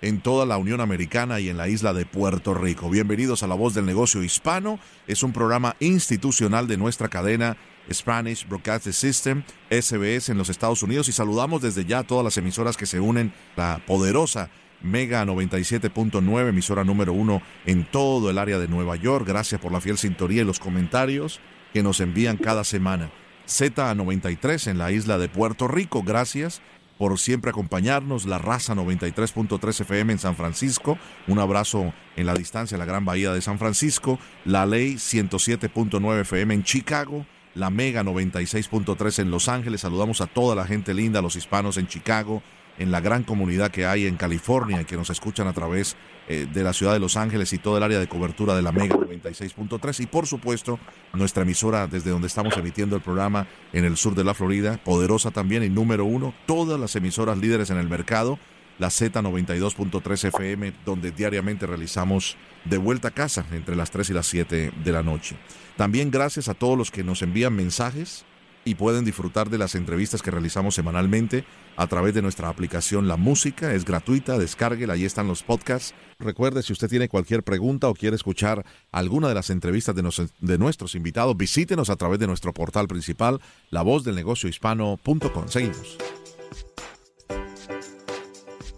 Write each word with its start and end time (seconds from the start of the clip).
en 0.00 0.20
toda 0.20 0.46
la 0.46 0.56
Unión 0.56 0.80
Americana 0.80 1.40
y 1.40 1.48
en 1.50 1.58
la 1.58 1.68
isla 1.68 1.92
de 1.92 2.06
Puerto 2.06 2.54
Rico. 2.54 2.88
Bienvenidos 2.88 3.42
a 3.42 3.46
La 3.46 3.54
Voz 3.54 3.74
del 3.74 3.84
Negocio 3.84 4.22
Hispano. 4.22 4.78
Es 5.06 5.22
un 5.22 5.32
programa 5.32 5.76
institucional 5.80 6.66
de 6.66 6.78
nuestra 6.78 7.08
cadena 7.08 7.58
Spanish 7.92 8.48
Broadcasting 8.48 8.92
System, 8.94 9.42
SBS 9.68 10.30
en 10.30 10.38
los 10.38 10.48
Estados 10.48 10.82
Unidos 10.82 11.08
y 11.08 11.12
saludamos 11.12 11.60
desde 11.60 11.84
ya 11.84 11.98
a 11.98 12.06
todas 12.06 12.24
las 12.24 12.38
emisoras 12.38 12.76
que 12.76 12.86
se 12.86 12.98
unen, 12.98 13.34
la 13.56 13.82
poderosa 13.86 14.48
Mega 14.80 15.24
97.9, 15.24 16.48
emisora 16.48 16.82
número 16.82 17.12
uno 17.12 17.42
en 17.66 17.84
todo 17.84 18.30
el 18.30 18.38
área 18.38 18.58
de 18.58 18.68
Nueva 18.68 18.96
York. 18.96 19.26
Gracias 19.28 19.60
por 19.60 19.70
la 19.70 19.80
fiel 19.80 19.98
sintonía 19.98 20.42
y 20.42 20.46
los 20.46 20.60
comentarios 20.60 21.40
que 21.74 21.82
nos 21.82 22.00
envían 22.00 22.38
cada 22.38 22.64
semana. 22.64 23.12
Z93 23.46 24.70
en 24.70 24.78
la 24.78 24.92
isla 24.92 25.18
de 25.18 25.28
Puerto 25.28 25.68
Rico, 25.68 26.02
gracias 26.02 26.62
por 27.02 27.18
siempre 27.18 27.50
acompañarnos. 27.50 28.26
La 28.26 28.38
Raza 28.38 28.76
93.3 28.76 29.80
FM 29.80 30.12
en 30.12 30.18
San 30.20 30.36
Francisco. 30.36 30.98
Un 31.26 31.40
abrazo 31.40 31.92
en 32.14 32.26
la 32.26 32.34
distancia, 32.34 32.78
la 32.78 32.84
Gran 32.84 33.04
Bahía 33.04 33.32
de 33.32 33.40
San 33.40 33.58
Francisco. 33.58 34.20
La 34.44 34.66
Ley 34.66 34.94
107.9 34.94 36.20
FM 36.20 36.54
en 36.54 36.62
Chicago. 36.62 37.26
La 37.56 37.70
Mega 37.70 38.04
96.3 38.04 39.18
en 39.18 39.32
Los 39.32 39.48
Ángeles. 39.48 39.80
Saludamos 39.80 40.20
a 40.20 40.28
toda 40.28 40.54
la 40.54 40.64
gente 40.64 40.94
linda, 40.94 41.20
los 41.20 41.34
hispanos 41.34 41.76
en 41.76 41.88
Chicago, 41.88 42.40
en 42.78 42.90
la 42.90 43.00
gran 43.00 43.22
comunidad 43.22 43.70
que 43.70 43.86
hay 43.86 44.06
en 44.06 44.16
California 44.16 44.84
que 44.84 44.96
nos 44.96 45.10
escuchan 45.10 45.46
a 45.46 45.52
través 45.52 45.96
eh, 46.28 46.46
de 46.52 46.62
la 46.62 46.72
ciudad 46.72 46.92
de 46.92 47.00
Los 47.00 47.16
Ángeles 47.16 47.52
y 47.52 47.58
todo 47.58 47.76
el 47.76 47.82
área 47.82 47.98
de 47.98 48.08
cobertura 48.08 48.54
de 48.54 48.62
la 48.62 48.72
Mega 48.72 48.96
96.3 48.96 50.00
y 50.00 50.06
por 50.06 50.26
supuesto 50.26 50.78
nuestra 51.12 51.42
emisora 51.42 51.86
desde 51.86 52.10
donde 52.10 52.28
estamos 52.28 52.56
emitiendo 52.56 52.96
el 52.96 53.02
programa 53.02 53.46
en 53.72 53.84
el 53.84 53.96
sur 53.96 54.14
de 54.14 54.24
la 54.24 54.34
Florida, 54.34 54.78
poderosa 54.84 55.30
también 55.30 55.64
y 55.64 55.68
número 55.68 56.04
uno, 56.04 56.32
todas 56.46 56.78
las 56.78 56.94
emisoras 56.96 57.38
líderes 57.38 57.70
en 57.70 57.78
el 57.78 57.88
mercado, 57.88 58.38
la 58.78 58.88
Z92.3 58.88 60.28
FM, 60.28 60.72
donde 60.84 61.10
diariamente 61.10 61.66
realizamos 61.66 62.36
de 62.64 62.78
vuelta 62.78 63.08
a 63.08 63.12
casa 63.12 63.44
entre 63.52 63.76
las 63.76 63.90
3 63.90 64.10
y 64.10 64.12
las 64.12 64.26
7 64.26 64.72
de 64.82 64.92
la 64.92 65.02
noche. 65.02 65.36
También 65.76 66.10
gracias 66.10 66.48
a 66.48 66.54
todos 66.54 66.78
los 66.78 66.90
que 66.90 67.04
nos 67.04 67.22
envían 67.22 67.54
mensajes 67.54 68.24
y 68.64 68.74
pueden 68.74 69.04
disfrutar 69.04 69.50
de 69.50 69.58
las 69.58 69.74
entrevistas 69.74 70.22
que 70.22 70.30
realizamos 70.30 70.74
semanalmente 70.74 71.44
a 71.76 71.86
través 71.86 72.14
de 72.14 72.22
nuestra 72.22 72.48
aplicación 72.48 73.08
La 73.08 73.16
Música. 73.16 73.72
Es 73.74 73.84
gratuita, 73.84 74.38
descárguela, 74.38 74.94
ahí 74.94 75.04
están 75.04 75.28
los 75.28 75.42
podcasts. 75.42 75.94
Recuerde, 76.18 76.62
si 76.62 76.72
usted 76.72 76.88
tiene 76.88 77.08
cualquier 77.08 77.42
pregunta 77.42 77.88
o 77.88 77.94
quiere 77.94 78.16
escuchar 78.16 78.64
alguna 78.92 79.28
de 79.28 79.34
las 79.34 79.50
entrevistas 79.50 79.94
de, 79.94 80.58
nuestros 80.58 80.94
invitados, 80.94 81.36
visítenos 81.36 81.90
a 81.90 81.96
través 81.96 82.18
de 82.18 82.26
nuestro 82.26 82.52
portal 82.52 82.86
principal, 82.86 83.40
lavozdelnegociohispano.com. 83.70 85.48
Seguimos. 85.48 85.98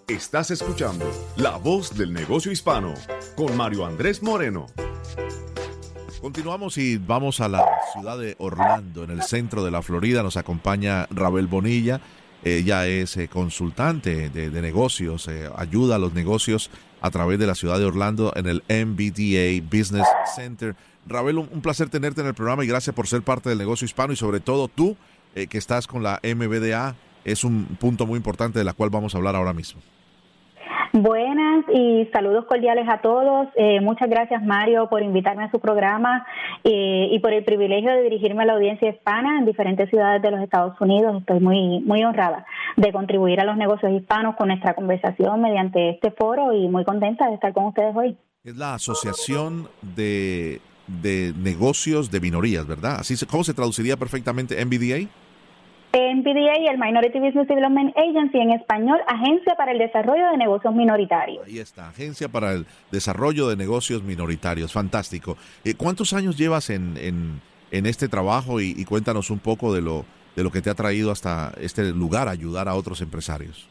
Estás 0.08 0.50
escuchando 0.50 1.10
La 1.36 1.56
Voz 1.56 1.96
del 1.96 2.12
Negocio 2.12 2.52
Hispano 2.52 2.94
con 3.36 3.56
Mario 3.56 3.86
Andrés 3.86 4.22
Moreno. 4.22 4.66
Continuamos 6.24 6.79
y 6.79 6.96
vamos 6.96 7.42
a 7.42 7.51
la 7.51 7.62
ciudad 7.92 8.17
de 8.17 8.35
Orlando, 8.39 9.05
en 9.05 9.11
el 9.11 9.20
centro 9.20 9.62
de 9.62 9.70
la 9.70 9.83
Florida. 9.83 10.23
Nos 10.23 10.39
acompaña 10.39 11.07
Rabel 11.11 11.48
Bonilla. 11.48 12.01
Ella 12.42 12.86
es 12.86 13.18
eh, 13.18 13.29
consultante 13.29 14.30
de, 14.30 14.63
negocios, 14.63 15.29
eh, 15.29 15.51
ayuda 15.55 15.96
a 15.96 15.98
los 15.98 16.14
negocios 16.14 16.70
a 17.02 17.11
través 17.11 17.39
de 17.39 17.46
la 17.46 17.55
ciudad 17.55 17.79
de 17.79 17.84
Orlando 17.84 18.33
en 18.36 18.46
el 18.46 18.63
MBDA 18.70 19.63
Business 19.70 20.08
Center. 20.34 20.74
Rabel, 21.07 21.36
un, 21.36 21.61
placer 21.61 21.90
tenerte 21.90 22.23
en 22.23 22.29
el 22.29 22.34
programa 22.34 22.64
y 22.64 22.68
gracias 22.68 22.96
por 22.96 23.07
ser 23.07 23.20
parte 23.20 23.51
del 23.51 23.58
negocio 23.58 23.84
hispano 23.84 24.14
y 24.14 24.17
sobre 24.17 24.40
todo 24.40 24.68
tú 24.68 24.96
eh, 25.34 25.46
que 25.46 25.58
estás 25.58 25.86
con 25.86 26.02
la 26.02 26.23
MBDA. 26.23 26.96
Es 27.27 27.45
un 27.45 27.67
punto 27.79 28.07
muy 28.07 28.17
importante 28.17 28.58
de 28.58 28.64
la 28.64 28.73
cual 28.73 28.89
vamos 28.89 29.14
a 29.14 29.18
hablar 29.18 29.36
ahora 29.36 29.52
mismo. 29.52 29.83
Buenas 30.96 31.64
y 31.74 32.08
saludos 32.12 32.44
cordiales 32.44 32.88
a 32.88 32.98
todos. 32.98 33.48
Eh, 33.56 33.80
muchas 33.80 34.08
gracias 34.08 34.44
Mario 34.44 34.88
por 34.88 35.02
invitarme 35.02 35.42
a 35.42 35.50
su 35.50 35.58
programa 35.58 36.24
eh, 36.62 37.08
y 37.10 37.18
por 37.18 37.32
el 37.32 37.42
privilegio 37.42 37.90
de 37.90 38.02
dirigirme 38.02 38.44
a 38.44 38.46
la 38.46 38.52
audiencia 38.52 38.90
hispana 38.90 39.40
en 39.40 39.44
diferentes 39.44 39.90
ciudades 39.90 40.22
de 40.22 40.30
los 40.30 40.40
Estados 40.40 40.80
Unidos. 40.80 41.16
Estoy 41.18 41.40
muy, 41.40 41.80
muy 41.80 42.04
honrada 42.04 42.46
de 42.77 42.92
contribuir 42.92 43.40
a 43.40 43.44
los 43.44 43.56
negocios 43.56 43.90
hispanos 43.90 44.36
con 44.36 44.46
nuestra 44.46 44.74
conversación 44.74 45.42
mediante 45.42 45.90
este 45.90 46.12
foro 46.12 46.52
y 46.52 46.68
muy 46.68 46.84
contenta 46.84 47.27
de 47.27 47.34
estar 47.34 47.52
con 47.52 47.64
ustedes 47.64 47.96
hoy. 47.96 48.16
Es 48.44 48.56
la 48.56 48.74
Asociación 48.74 49.66
de, 49.96 50.60
de 50.86 51.33
Negocios 51.36 52.12
de 52.12 52.20
Minorías, 52.20 52.68
¿verdad? 52.68 52.98
Así 53.00 53.16
¿Cómo 53.27 53.42
se 53.42 53.52
traduciría 53.52 53.96
perfectamente 53.96 54.64
MBDA? 54.64 55.08
NPDA 55.98 56.58
y 56.60 56.66
el 56.66 56.78
Minority 56.78 57.20
Business 57.20 57.46
Development 57.46 57.96
Agency, 57.96 58.38
en 58.38 58.50
español, 58.52 58.98
Agencia 59.06 59.55
para 59.56 59.72
el 59.72 59.78
Desarrollo 59.78 60.30
de 60.30 60.36
Negocios 60.36 60.74
Minoritarios. 60.74 61.46
Ahí 61.46 61.58
está, 61.58 61.88
Agencia 61.88 62.28
para 62.28 62.52
el 62.52 62.66
Desarrollo 62.90 63.48
de 63.48 63.56
Negocios 63.56 64.02
Minoritarios, 64.02 64.72
fantástico. 64.72 65.36
Eh, 65.64 65.74
¿Cuántos 65.74 66.12
años 66.12 66.36
llevas 66.36 66.70
en, 66.70 66.96
en, 67.70 67.86
este 67.86 68.08
trabajo 68.08 68.60
y, 68.60 68.74
y, 68.77 68.84
cuéntanos 68.84 69.30
un 69.30 69.40
poco 69.40 69.74
de 69.74 69.83
lo, 69.83 70.04
de 70.36 70.42
lo 70.42 70.50
que 70.50 70.62
te 70.62 70.70
ha 70.70 70.74
traído 70.74 71.10
hasta 71.10 71.52
este 71.60 71.92
lugar, 71.92 72.28
ayudar 72.28 72.68
a 72.68 72.74
otros 72.74 73.00
empresarios? 73.00 73.68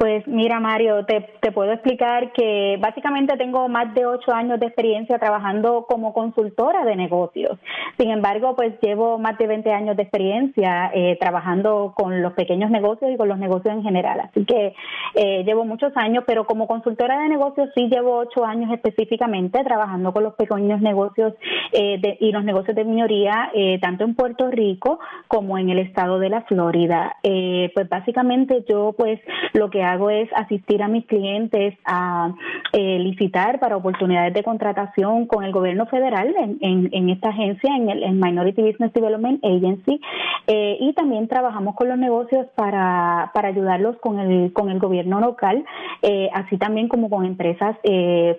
Pues 0.00 0.26
mira, 0.26 0.60
Mario, 0.60 1.04
te, 1.04 1.52
puedo 1.52 1.72
explicar 1.72 2.32
que 2.32 2.78
básicamente 2.80 3.36
tengo 3.36 3.68
más 3.68 3.92
de 3.92 4.06
ocho 4.06 4.32
años 4.32 4.58
de 4.58 4.64
experiencia 4.64 5.18
trabajando 5.18 5.84
como 5.86 6.14
consultora 6.14 6.86
de 6.86 6.96
negocios. 6.96 7.58
Sin 7.98 8.10
embargo, 8.10 8.56
pues 8.56 8.72
llevo 8.80 9.18
más 9.18 9.36
de 9.36 9.46
20 9.46 9.70
años 9.70 9.98
de 9.98 10.04
experiencia 10.04 10.90
eh, 10.94 11.18
trabajando 11.20 11.92
con 11.94 12.22
los 12.22 12.32
pequeños 12.32 12.70
negocios 12.70 13.10
y 13.10 13.18
con 13.18 13.28
los 13.28 13.36
negocios 13.36 13.74
en 13.74 13.82
general. 13.82 14.20
Así 14.20 14.46
que 14.46 14.72
eh, 15.16 15.44
llevo 15.44 15.66
muchos 15.66 15.94
años, 15.96 16.24
pero 16.26 16.46
como 16.46 16.66
consultora 16.66 17.18
de 17.18 17.28
negocios 17.28 17.68
sí 17.74 17.90
llevo 17.90 18.20
ocho 18.20 18.46
años 18.46 18.72
específicamente 18.72 19.62
trabajando 19.64 20.14
con 20.14 20.22
los 20.24 20.32
pequeños 20.32 20.80
negocios 20.80 21.34
eh, 21.72 22.16
y 22.20 22.32
los 22.32 22.42
negocios 22.42 22.74
de 22.74 22.84
minoría, 22.86 23.52
tanto 23.82 24.04
en 24.04 24.14
Puerto 24.14 24.50
Rico 24.50 24.98
como 25.28 25.58
en 25.58 25.68
el 25.68 25.78
estado 25.78 26.18
de 26.18 26.30
la 26.30 26.40
Florida. 26.42 27.16
pues 27.22 27.86
básicamente 27.90 28.64
yo 28.66 28.94
pues 28.96 29.20
lo 29.52 29.68
que 29.68 29.89
hago 29.92 30.10
es 30.10 30.28
asistir 30.34 30.82
a 30.82 30.88
mis 30.88 31.06
clientes 31.06 31.74
a 31.84 32.32
eh, 32.72 32.98
licitar 32.98 33.58
para 33.58 33.76
oportunidades 33.76 34.34
de 34.34 34.42
contratación 34.42 35.26
con 35.26 35.44
el 35.44 35.52
gobierno 35.52 35.86
federal 35.86 36.34
en, 36.60 36.88
en, 36.92 37.10
esta 37.10 37.30
agencia, 37.30 37.74
en 37.76 37.90
el 37.90 38.12
Minority 38.12 38.62
Business 38.62 38.92
Development 38.92 39.44
Agency, 39.44 40.00
eh, 40.46 40.76
y 40.80 40.92
también 40.92 41.28
trabajamos 41.28 41.74
con 41.74 41.88
los 41.88 41.98
negocios 41.98 42.46
para, 42.54 43.30
ayudarlos 43.34 43.96
con 43.98 44.18
el, 44.20 44.52
con 44.52 44.70
el 44.70 44.78
gobierno 44.78 45.20
local, 45.20 45.64
eh, 46.02 46.28
así 46.32 46.56
también 46.58 46.88
como 46.88 47.10
con 47.10 47.24
empresas 47.24 47.76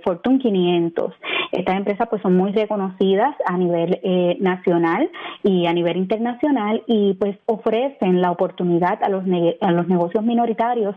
Fortune 0.04 0.40
500. 0.40 1.14
Estas 1.52 1.78
empresas 1.78 2.08
pues 2.10 2.22
son 2.22 2.38
muy 2.38 2.52
reconocidas 2.52 3.36
a 3.46 3.58
nivel 3.58 4.00
nacional 4.40 5.10
y 5.44 5.66
a 5.66 5.74
nivel 5.74 5.98
internacional 5.98 6.84
y 6.88 7.14
pues 7.16 7.38
ofrecen 7.46 8.22
la 8.22 8.32
oportunidad 8.32 9.04
a 9.04 9.10
los, 9.10 9.24
a 9.62 9.72
los 9.72 9.88
negocios 9.88 10.24
minoritarios 10.24 10.96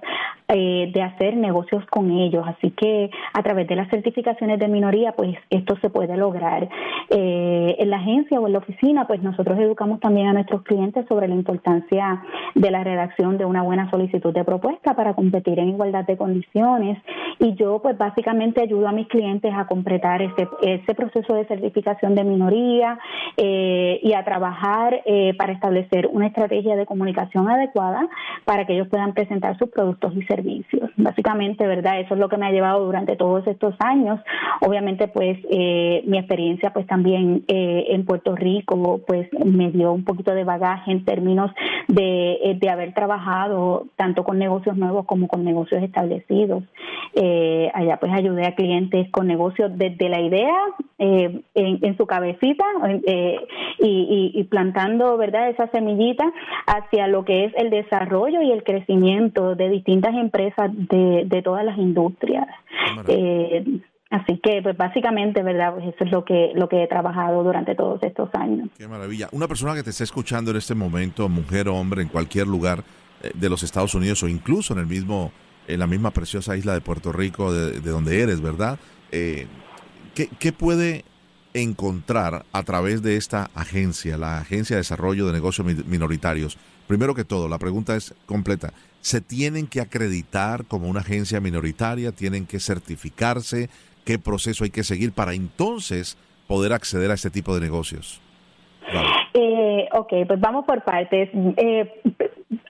eh, 0.49 0.91
de 0.93 1.03
hacer 1.03 1.37
negocios 1.37 1.85
con 1.87 2.11
ellos. 2.11 2.45
Así 2.47 2.71
que 2.73 3.11
a 3.33 3.43
través 3.43 3.67
de 3.67 3.77
las 3.77 3.89
certificaciones 3.89 4.59
de 4.59 4.69
minoría, 4.69 5.13
pues 5.13 5.37
esto 5.49 5.75
se 5.81 5.89
puede 5.89 6.19
lograr. 6.19 6.69
Eh, 7.09 7.77
en 7.79 7.91
la 7.91 7.97
agencia 7.97 8.39
o 8.39 8.47
en 8.47 8.53
la 8.53 8.59
oficina, 8.59 9.07
pues 9.07 9.23
nosotros 9.23 9.59
educamos 9.59 10.01
también 10.01 10.29
a 10.29 10.33
nuestros 10.35 10.63
clientes 10.63 11.07
sobre 11.09 11.29
la 11.29 11.35
importancia 11.35 12.23
de 12.55 12.71
la 12.71 12.85
redacción 12.85 13.39
de 13.39 13.47
una 13.47 13.63
buena 13.63 13.91
solicitud 13.91 14.35
de 14.35 14.45
propuesta 14.45 14.95
para 14.95 15.15
competir 15.15 15.59
en 15.59 15.71
igualdad 15.71 16.05
de 16.05 16.19
condiciones 16.19 16.99
y 17.39 17.55
yo 17.55 17.81
pues 17.83 17.97
básicamente 17.97 18.61
ayudo 18.61 18.87
a 18.89 18.93
mis 18.93 19.09
clientes 19.09 19.53
a 19.55 19.67
completar 19.67 20.21
ese, 20.45 20.75
ese 20.75 20.95
proceso 20.95 21.35
de 21.35 21.45
certificación 21.47 22.15
de 22.15 22.25
minoría 22.25 22.99
eh, 23.37 24.01
y 24.03 24.13
a 24.13 24.25
trabajar 24.25 25.03
eh, 25.05 25.35
para 25.37 25.53
establecer 25.53 26.09
una 26.11 26.27
estrategia 26.29 26.77
de 26.77 26.87
comunicación 26.87 27.49
adecuada 27.49 28.09
para 28.45 28.67
que 28.67 28.75
ellos 28.75 28.89
puedan 28.89 29.15
presentar 29.15 29.59
sus 29.59 29.71
productos 29.71 30.15
y 30.17 30.23
servicios. 30.23 30.91
Básicamente, 30.97 31.67
¿verdad? 31.67 32.01
Eso 32.01 32.15
es 32.15 32.21
lo 32.21 32.29
que 32.29 32.37
me 32.37 32.47
ha 32.47 32.51
llevado 32.51 32.85
durante 32.85 33.17
todos 33.17 33.47
estos 33.47 33.75
años. 33.81 34.21
Obviamente, 34.61 35.09
pues 35.09 35.39
eh, 35.51 36.03
mi 36.07 36.19
experiencia 36.19 36.73
pues 36.73 36.87
también 36.87 37.45
en 37.49 38.05
Puerto 38.05 38.35
Rico 38.35 39.01
pues 39.07 39.29
me 39.45 39.71
dio 39.71 39.93
un 39.93 40.05
poquito 40.05 40.35
de 40.35 40.45
bagaje 40.45 40.91
en 40.91 41.05
términos 41.05 41.51
de, 41.89 42.57
de 42.59 42.71
haber 42.71 42.95
trabajado 42.95 43.87
tanto 43.97 44.25
con 44.25 44.39
negocios 44.39 44.77
nuevos 44.77 45.07
como 45.07 45.29
con 45.29 45.45
negocios 45.45 45.83
establecidos. 45.83 46.65
Eh, 47.15 47.71
allá 47.75 47.99
pues 47.99 48.13
ayudé 48.13 48.47
a 48.47 48.55
clientes 48.55 49.09
con 49.11 49.27
negocios 49.27 49.71
desde 49.77 50.09
la 50.09 50.21
idea 50.21 50.34
eh, 50.99 51.43
en, 51.55 51.97
su 51.97 52.07
cabecita 52.07 52.65
eh, 53.07 53.39
y, 53.79 54.45
plantando 54.45 55.17
verdad 55.17 55.49
esa 55.49 55.69
semillita 55.69 56.25
hacia 56.67 57.07
lo 57.07 57.25
que 57.25 57.45
es 57.45 57.53
el 57.57 57.71
desarrollo 57.71 58.43
y 58.43 58.53
el 58.53 58.63
crecimiento 58.63 59.55
de 59.55 59.69
distintas 59.69 60.15
empresas 60.15 60.71
de, 60.73 61.25
de 61.27 61.43
todas 61.43 61.65
las 61.65 61.79
industrias. 61.79 62.47
Así 64.11 64.39
que, 64.39 64.61
pues 64.63 64.77
básicamente, 64.77 65.43
¿verdad? 65.43 65.75
Pues 65.75 65.87
eso 65.93 66.05
es 66.05 66.13
lo 66.13 66.25
que, 66.25 66.53
lo 66.55 66.69
que 66.69 66.85
he 66.85 66.87
trabajado 66.87 67.43
durante 67.43 67.75
todos 67.75 68.01
estos 68.03 68.29
años. 68.35 68.69
Qué 68.79 68.87
maravilla. 68.87 69.29
Una 69.33 69.49
persona 69.49 69.75
que 69.75 69.83
te 69.83 69.91
está 69.91 70.05
escuchando 70.05 70.53
en 70.53 70.59
este 70.59 70.75
momento, 70.75 71.29
mujer 71.29 71.69
o 71.69 71.75
hombre, 71.75 72.03
en 72.03 72.09
cualquier 72.09 72.47
lugar 72.47 72.85
de 73.35 73.49
los 73.49 73.63
Estados 73.63 73.95
Unidos 73.95 74.23
o 74.23 74.29
incluso 74.29 74.75
en 74.75 74.81
el 74.81 74.87
mismo 74.87 75.33
en 75.69 75.81
la 75.81 75.87
misma 75.87 76.11
preciosa 76.11 76.57
isla 76.57 76.75
de 76.75 76.81
Puerto 76.81 77.13
Rico, 77.13 77.53
de, 77.53 77.81
donde 77.81 78.21
eres, 78.21 78.41
¿verdad? 78.41 78.79
Eh, 79.11 79.47
¿qué, 80.15 80.53
puede 80.53 81.05
encontrar 81.53 82.45
a 82.53 82.63
través 82.63 83.03
de 83.03 83.17
esta 83.17 83.51
agencia, 83.55 84.17
la 84.17 84.39
Agencia 84.39 84.77
de 84.77 84.81
Desarrollo 84.81 85.27
de 85.27 85.33
Negocios 85.33 85.67
Minoritarios? 85.87 86.57
Primero 86.87 87.15
que 87.15 87.25
todo, 87.25 87.49
la 87.49 87.59
pregunta 87.59 87.97
es 87.97 88.15
completa. 88.27 88.73
¿Se 89.01 89.21
tienen 89.21 89.67
que 89.67 89.81
acreditar 89.81 90.65
como 90.67 90.89
una 90.89 91.01
agencia 91.01 91.41
minoritaria? 91.41 92.13
¿Tienen 92.13 92.47
que 92.47 92.61
certificarse? 92.61 93.69
¿Qué 94.05 94.19
proceso 94.19 94.65
hay 94.65 94.71
que 94.71 94.85
seguir 94.85 95.13
para 95.13 95.35
entonces 95.35 96.17
poder 96.47 96.73
acceder 96.73 97.11
a 97.11 97.15
este 97.15 97.31
tipo 97.31 97.55
de 97.55 97.61
negocios? 97.61 98.21
Eh, 99.37 99.89
ok, 99.93 100.13
pues 100.29 100.41
vamos 100.41 100.65
por 100.65 100.85
partes. 100.85 101.29
Eh, 101.57 102.01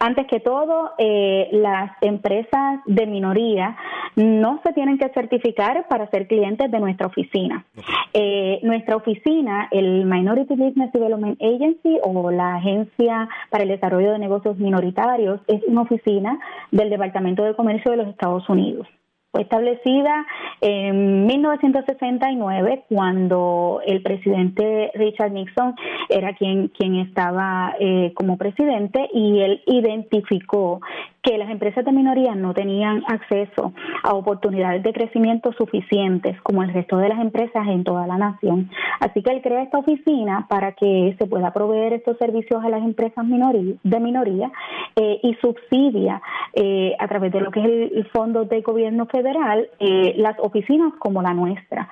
antes 0.00 0.26
que 0.26 0.40
todo, 0.40 0.92
eh, 0.96 1.48
las 1.52 1.92
empresas 2.00 2.80
de 2.86 3.06
minoría 3.06 3.76
no 4.16 4.60
se 4.64 4.72
tienen 4.72 4.96
que 4.96 5.10
certificar 5.10 5.86
para 5.88 6.08
ser 6.08 6.26
clientes 6.26 6.70
de 6.70 6.80
nuestra 6.80 7.06
oficina. 7.06 7.66
Eh, 8.14 8.60
nuestra 8.62 8.96
oficina, 8.96 9.68
el 9.72 10.06
Minority 10.06 10.54
Business 10.54 10.90
Development 10.92 11.38
Agency 11.42 11.98
o 12.02 12.30
la 12.30 12.56
Agencia 12.56 13.28
para 13.50 13.64
el 13.64 13.68
Desarrollo 13.68 14.12
de 14.12 14.18
Negocios 14.18 14.56
Minoritarios, 14.56 15.40
es 15.48 15.62
una 15.66 15.82
oficina 15.82 16.38
del 16.70 16.88
Departamento 16.88 17.44
de 17.44 17.54
Comercio 17.54 17.90
de 17.90 17.98
los 17.98 18.08
Estados 18.08 18.48
Unidos. 18.48 18.88
Fue 19.34 19.42
establecida 19.42 20.24
en 20.60 21.26
1969 21.26 22.84
cuando 22.88 23.80
el 23.84 24.00
presidente 24.00 24.92
Richard 24.94 25.32
Nixon 25.32 25.74
era 26.08 26.34
quien, 26.34 26.68
quien 26.68 26.94
estaba 27.00 27.74
eh, 27.80 28.12
como 28.14 28.38
presidente 28.38 29.08
y 29.12 29.40
él 29.40 29.60
identificó 29.66 30.80
que 31.24 31.38
las 31.38 31.48
empresas 31.48 31.84
de 31.84 31.92
minoría 31.92 32.34
no 32.34 32.52
tenían 32.52 33.02
acceso 33.08 33.72
a 34.02 34.14
oportunidades 34.14 34.82
de 34.82 34.92
crecimiento 34.92 35.52
suficientes 35.54 36.38
como 36.42 36.62
el 36.62 36.72
resto 36.72 36.98
de 36.98 37.08
las 37.08 37.18
empresas 37.18 37.66
en 37.66 37.82
toda 37.82 38.06
la 38.06 38.18
nación. 38.18 38.70
Así 39.00 39.22
que 39.22 39.30
él 39.30 39.40
crea 39.42 39.62
esta 39.62 39.78
oficina 39.78 40.46
para 40.48 40.72
que 40.72 41.16
se 41.18 41.26
pueda 41.26 41.52
proveer 41.52 41.94
estos 41.94 42.18
servicios 42.18 42.62
a 42.62 42.68
las 42.68 42.82
empresas 42.82 43.24
de 43.26 44.00
minoría 44.00 44.52
eh, 44.96 45.18
y 45.22 45.34
subsidia 45.36 46.20
eh, 46.52 46.94
a 46.98 47.08
través 47.08 47.32
de 47.32 47.40
lo 47.40 47.50
que 47.50 47.60
es 47.60 47.66
el, 47.66 48.04
Fondo 48.12 48.44
de 48.44 48.60
Gobierno 48.60 49.06
Federal 49.06 49.66
eh, 49.80 50.14
las 50.18 50.38
oficinas 50.38 50.92
como 50.98 51.22
la 51.22 51.32
nuestra. 51.32 51.88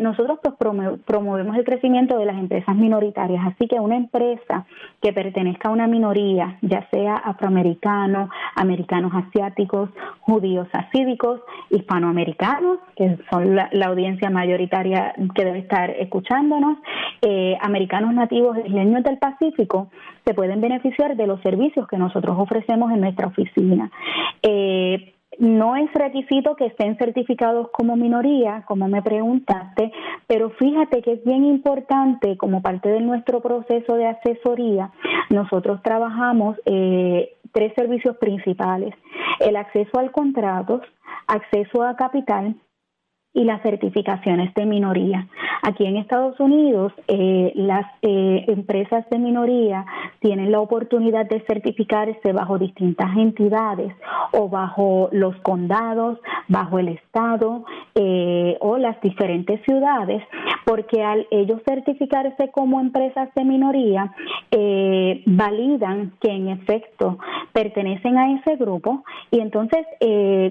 nosotros 0.00 0.38
pues 0.42 0.54
promovemos 1.04 1.56
el 1.56 1.64
crecimiento 1.64 2.18
de 2.18 2.24
las 2.24 2.36
empresas 2.36 2.74
minoritarias, 2.74 3.46
así 3.46 3.68
que 3.68 3.78
una 3.78 3.96
empresa 3.96 4.64
que 5.02 5.12
pertenezca 5.12 5.68
a 5.68 5.72
una 5.72 5.86
minoría, 5.86 6.58
ya 6.62 6.88
sea 6.90 7.16
afroamericana, 7.16 8.13
americanos 8.54 9.12
asiáticos, 9.14 9.90
judíos 10.20 10.68
asídicos, 10.72 11.40
hispanoamericanos, 11.70 12.78
que 12.96 13.18
son 13.30 13.54
la, 13.54 13.70
audiencia 13.86 14.30
mayoritaria 14.30 15.14
que 15.34 15.44
debe 15.44 15.58
estar 15.58 15.90
escuchándonos, 15.90 16.78
eh, 17.22 17.56
americanos 17.60 18.14
nativos 18.14 18.56
isleños 18.64 19.02
del 19.02 19.18
Pacífico, 19.18 19.88
se 20.24 20.34
pueden 20.34 20.60
beneficiar 20.60 21.16
de 21.16 21.26
los 21.26 21.40
servicios 21.42 21.86
que 21.88 21.98
nosotros 21.98 22.36
ofrecemos 22.38 22.92
en 22.92 23.00
nuestra 23.00 23.26
oficina. 23.26 23.90
Eh, 24.42 25.14
no 25.38 25.76
es 25.76 25.92
requisito 25.92 26.54
que 26.56 26.66
estén 26.66 26.96
certificados 26.96 27.68
como 27.72 27.96
minoría, 27.96 28.62
como 28.66 28.88
me 28.88 29.02
preguntaste, 29.02 29.92
pero 30.26 30.50
fíjate 30.50 31.02
que 31.02 31.14
es 31.14 31.24
bien 31.24 31.44
importante 31.44 32.36
como 32.36 32.62
parte 32.62 32.88
de 32.88 33.00
nuestro 33.00 33.40
proceso 33.40 33.94
de 33.94 34.06
asesoría, 34.06 34.90
nosotros 35.30 35.82
trabajamos 35.82 36.56
eh, 36.66 37.34
tres 37.54 37.72
servicios 37.74 38.16
principales, 38.18 38.94
el 39.40 39.56
acceso 39.56 39.98
al 39.98 40.10
contrato, 40.10 40.82
acceso 41.28 41.82
a 41.82 41.96
capital 41.96 42.56
y 43.34 43.42
las 43.42 43.60
certificaciones 43.62 44.54
de 44.54 44.64
minoría. 44.64 45.26
Aquí 45.62 45.84
en 45.84 45.96
Estados 45.96 46.38
Unidos, 46.38 46.92
eh, 47.08 47.52
las 47.56 47.84
eh, 48.02 48.44
empresas 48.48 49.08
de 49.10 49.18
minoría 49.18 49.84
tienen 50.20 50.52
la 50.52 50.60
oportunidad 50.60 51.26
de 51.26 51.40
certificarse 51.40 52.32
bajo 52.32 52.58
distintas 52.58 53.16
entidades 53.16 53.92
o 54.32 54.48
bajo 54.48 55.08
los 55.10 55.34
condados, 55.42 56.18
bajo 56.48 56.78
el 56.78 56.88
Estado 56.88 57.64
eh, 57.94 58.56
o 58.60 58.78
las 58.78 59.00
diferentes 59.00 59.60
ciudades, 59.64 60.22
porque 60.64 61.02
al 61.02 61.26
ellos 61.30 61.60
certificarse 61.66 62.50
como 62.52 62.80
empresas 62.80 63.28
de 63.34 63.44
minoría, 63.44 64.12
validan 65.26 66.12
que 66.20 66.30
en 66.30 66.48
efecto 66.48 67.18
pertenecen 67.52 68.16
a 68.16 68.32
ese 68.34 68.56
grupo 68.56 69.02
y 69.30 69.40
entonces 69.40 69.84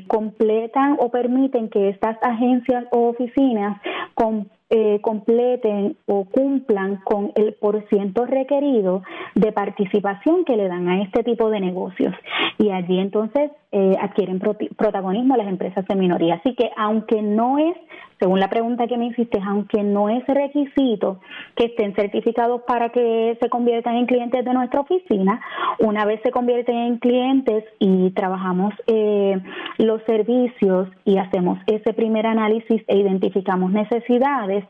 completan 0.07 0.97
o 0.99 1.09
permiten 1.09 1.69
que 1.69 1.89
estas 1.89 2.17
agencias 2.21 2.72
o 2.91 3.09
oficinas 3.09 3.79
con 4.13 4.49
eh, 4.69 4.99
completen 5.01 5.97
o 6.05 6.25
cumplan 6.25 6.97
con 7.03 7.31
el 7.35 7.53
porciento 7.53 8.25
requerido 8.25 9.03
de 9.35 9.51
participación 9.51 10.45
que 10.45 10.57
le 10.57 10.67
dan 10.67 10.87
a 10.87 11.01
este 11.01 11.23
tipo 11.23 11.49
de 11.49 11.59
negocios. 11.59 12.15
Y 12.57 12.71
allí 12.71 12.99
entonces 12.99 13.51
eh, 13.71 13.95
adquieren 13.99 14.39
protagonismo 14.39 15.35
las 15.35 15.47
empresas 15.47 15.83
de 15.87 15.95
minoría. 15.95 16.35
Así 16.35 16.53
que 16.53 16.69
aunque 16.77 17.23
no 17.23 17.57
es, 17.57 17.75
según 18.19 18.39
la 18.39 18.47
pregunta 18.47 18.87
que 18.87 18.97
me 18.97 19.07
hiciste, 19.07 19.39
aunque 19.43 19.83
no 19.83 20.09
es 20.09 20.23
requisito 20.27 21.19
que 21.55 21.65
estén 21.65 21.95
certificados 21.95 22.61
para 22.67 22.89
que 22.89 23.37
se 23.41 23.49
conviertan 23.49 23.95
en 23.95 24.05
clientes 24.05 24.45
de 24.45 24.53
nuestra 24.53 24.81
oficina, 24.81 25.41
una 25.79 26.05
vez 26.05 26.21
se 26.23 26.31
convierten 26.31 26.77
en 26.77 26.97
clientes 26.99 27.63
y 27.79 28.11
trabajamos 28.11 28.73
eh, 28.87 29.41
los 29.79 30.03
servicios 30.03 30.87
y 31.03 31.17
hacemos 31.17 31.57
ese 31.65 31.93
primer 31.93 32.27
análisis 32.27 32.83
e 32.87 32.97
identificamos 32.97 33.71
necesidades, 33.71 34.62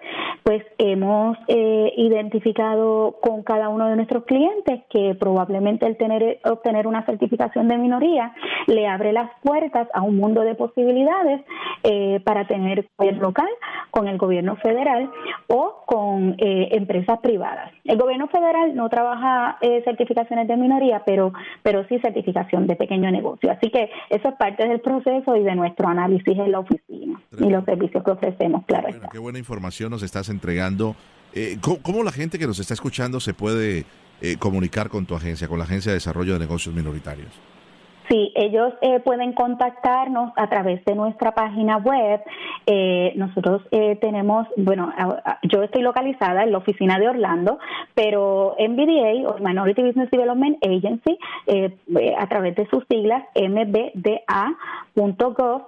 pues 0.43 0.63
hemos 0.77 1.38
eh, 1.47 1.93
identificado 1.97 3.17
con 3.21 3.43
cada 3.43 3.69
uno 3.69 3.88
de 3.88 3.95
nuestros 3.95 4.25
clientes 4.25 4.81
que 4.89 5.15
probablemente 5.15 5.85
el 5.85 5.97
tener 5.97 6.39
obtener 6.43 6.88
una 6.88 7.05
certificación 7.05 7.67
de 7.67 7.77
minoría 7.77 8.33
le 8.67 8.88
abre 8.88 9.13
las 9.13 9.31
puertas 9.41 9.88
a 9.93 10.01
un 10.01 10.17
mundo 10.17 10.41
de 10.41 10.55
posibilidades 10.55 11.41
eh, 11.83 12.19
para 12.25 12.45
tener 12.47 12.88
el 13.00 13.17
local 13.17 13.50
con 13.91 14.07
el 14.07 14.17
gobierno 14.17 14.55
federal 14.57 15.09
o 15.47 15.83
con 15.85 16.35
eh, 16.38 16.69
empresas 16.71 17.19
privadas. 17.19 17.71
El 17.85 17.97
gobierno 17.97 18.27
federal 18.27 18.75
no 18.75 18.89
trabaja 18.89 19.57
certificaciones 19.85 20.47
de 20.47 20.57
minoría, 20.57 21.03
pero 21.05 21.31
pero 21.62 21.85
sí 21.88 22.00
certificación 22.00 22.67
de 22.67 22.75
pequeño 22.75 23.12
negocio. 23.12 23.51
Así 23.51 23.69
que 23.69 23.89
eso 24.09 24.29
es 24.29 24.35
parte 24.35 24.67
del 24.67 24.81
proceso 24.81 25.35
y 25.35 25.43
de 25.43 25.55
nuestro 25.55 25.88
análisis 25.88 26.38
en 26.38 26.51
la 26.51 26.59
oficina 26.59 27.21
y 27.39 27.50
los 27.50 27.65
servicios 27.65 28.03
que 28.03 28.12
ofrecemos, 28.12 28.65
claro. 28.65 28.89
qué 29.12 29.19
buena 29.19 29.39
información 29.39 29.73
nos 29.82 30.03
estás 30.03 30.30
entregando. 30.30 30.96
Eh, 31.34 31.58
¿cómo, 31.62 32.03
la 32.03 32.12
gente 32.12 32.38
que 32.38 32.48
nos 32.48 32.60
está 32.60 32.74
escuchando 32.74 33.20
se 33.20 33.34
puede 33.34 33.86
eh, 34.22 34.38
comunicar 34.38 34.89
con 34.89 35.06
tu 35.06 35.15
agencia, 35.15 35.48
con 35.48 35.58
la 35.58 35.65
Agencia 35.65 35.92
de 35.92 35.96
Desarrollo 35.96 36.34
de 36.34 36.39
Negocios 36.39 36.75
Minoritarios? 36.75 37.32
Sí, 38.10 38.33
ellos 38.36 38.74
eh, 38.81 39.00
pueden 39.00 39.31
contactarnos 39.33 40.33
a 40.36 40.48
través 40.50 40.83
de 40.83 40.93
nuestra 40.93 41.33
página 41.33 41.77
web. 41.77 42.22
Eh, 42.65 43.13
nosotros 43.15 43.62
eh, 43.72 43.95
tenemos, 44.01 44.45
bueno, 44.57 44.91
yo 45.43 45.63
estoy 45.63 45.83
localizada 45.83 46.43
en 46.43 46.51
la 46.51 46.57
oficina 46.57 47.00
de 47.00 47.07
Orlando, 47.07 47.60
pero 47.93 48.55
MBDA 48.60 49.29
o 49.29 49.38
Minority 49.39 49.83
Business 49.83 50.12
Development 50.12 50.57
Agency, 50.65 51.17
a 52.17 52.27
través 52.27 52.55
de 52.55 52.67
sus 52.67 52.83
siglas 52.89 53.24
mbda.gov, 53.36 54.01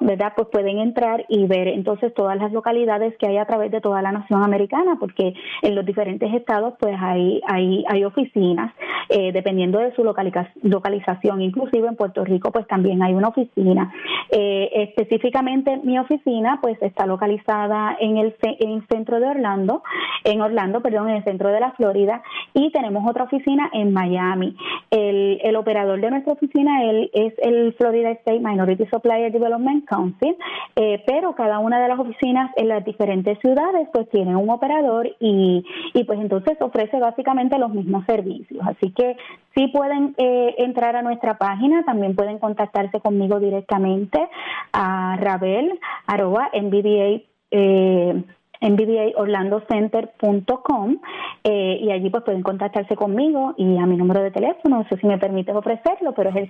¿verdad? 0.01 0.33
Pues 0.35 0.47
pueden 0.49 0.79
entrar 0.79 1.25
y 1.29 1.45
ver 1.47 1.69
entonces 1.69 2.13
todas 2.13 2.37
las 2.37 2.51
localidades 2.51 3.15
que 3.17 3.27
hay 3.27 3.37
a 3.37 3.45
través 3.45 3.71
de 3.71 3.79
toda 3.81 4.01
la 4.01 4.11
nación 4.11 4.43
americana, 4.43 4.97
porque 4.99 5.33
en 5.61 5.75
los 5.75 5.85
diferentes 5.85 6.33
estados 6.33 6.73
pues 6.79 6.95
hay, 6.99 7.41
hay, 7.47 7.85
hay 7.87 8.03
oficinas, 8.03 8.73
dependiendo 9.09 9.79
de 9.79 9.93
su 9.95 10.03
localización, 10.03 11.41
inclusive 11.41 11.87
en 11.87 11.95
Puerto 11.95 12.24
Rico 12.25 12.51
pues 12.51 12.67
también 12.67 13.01
hay 13.03 13.13
una 13.13 13.29
oficina. 13.29 13.93
Eh, 14.31 14.69
específicamente 14.73 15.77
mi 15.83 15.97
oficina 15.99 16.59
pues 16.61 16.81
está 16.81 17.05
localizada 17.05 17.95
en 17.99 18.17
el, 18.17 18.35
en 18.41 18.85
centro 18.87 19.19
de 19.19 19.27
Orlando, 19.27 19.83
en 20.23 20.41
Orlando, 20.41 20.81
perdón, 20.81 21.09
en 21.09 21.17
el 21.17 21.23
centro 21.23 21.49
de 21.49 21.59
la 21.59 21.71
Florida 21.71 22.21
y 22.53 22.71
tenemos 22.71 23.07
otra 23.09 23.23
oficina 23.23 23.69
en 23.73 23.93
Miami. 23.93 24.55
El, 24.89 25.39
el 25.43 25.55
operador 25.55 26.01
de 26.01 26.09
nuestra 26.09 26.33
oficina 26.33 26.83
él, 26.83 27.09
es 27.13 27.33
el 27.39 27.73
Florida 27.73 28.11
State 28.11 28.39
Minority 28.39 28.85
Supplier 28.87 29.31
Development 29.31 29.85
Council, 29.85 30.35
eh, 30.75 31.03
pero 31.05 31.35
cada 31.35 31.59
una 31.59 31.79
de 31.81 31.87
las 31.87 31.99
oficinas 31.99 32.51
en 32.55 32.67
las 32.69 32.83
diferentes 32.83 33.37
ciudades 33.39 33.87
pues 33.93 34.09
tiene 34.09 34.35
un 34.35 34.49
operador 34.49 35.09
y, 35.19 35.63
y 35.93 36.03
pues 36.03 36.19
entonces 36.19 36.57
ofrece 36.61 36.99
básicamente 36.99 37.57
los 37.59 37.71
mismos 37.71 38.05
servicios. 38.05 38.65
Así 38.65 38.91
que 38.91 39.17
sí 39.55 39.67
pueden 39.67 40.13
eh, 40.17 40.55
entrar 40.57 40.95
a 40.95 41.01
nuestra 41.01 41.37
página, 41.37 41.83
también 41.83 42.14
pueden 42.15 42.39
contactarse 42.39 42.99
conmigo 42.99 43.39
directamente 43.39 44.27
a 44.73 45.15
Rabel, 45.17 45.79
arroba, 46.07 46.49
NBDA, 46.53 47.21
eh, 47.51 48.23
NBDAorlandocenter.com 48.61 50.97
eh, 51.43 51.77
y 51.81 51.91
allí 51.91 52.09
pues 52.09 52.23
pueden 52.23 52.41
contactarse 52.41 52.95
conmigo 52.95 53.53
y 53.57 53.77
a 53.77 53.85
mi 53.85 53.97
número 53.97 54.23
de 54.23 54.31
teléfono, 54.31 54.77
no 54.77 54.87
sé 54.89 54.97
si 54.97 55.05
me 55.07 55.19
permites 55.19 55.55
ofrecerlo, 55.55 56.15
pero 56.15 56.31
es 56.31 56.37
el 56.37 56.49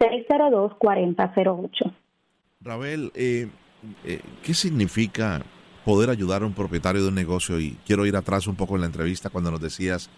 786-602-4008. 0.00 1.92
Rabel, 2.60 3.12
eh, 3.14 3.48
eh, 4.04 4.20
¿qué 4.42 4.54
significa 4.54 5.42
poder 5.84 6.10
ayudar 6.10 6.42
a 6.42 6.46
un 6.46 6.54
propietario 6.54 7.02
de 7.02 7.08
un 7.08 7.14
negocio? 7.14 7.60
Y 7.60 7.76
quiero 7.86 8.06
ir 8.06 8.16
atrás 8.16 8.46
un 8.46 8.56
poco 8.56 8.74
en 8.74 8.80
la 8.80 8.86
entrevista 8.86 9.28
cuando 9.30 9.50
nos 9.50 9.60
decías, 9.60 10.10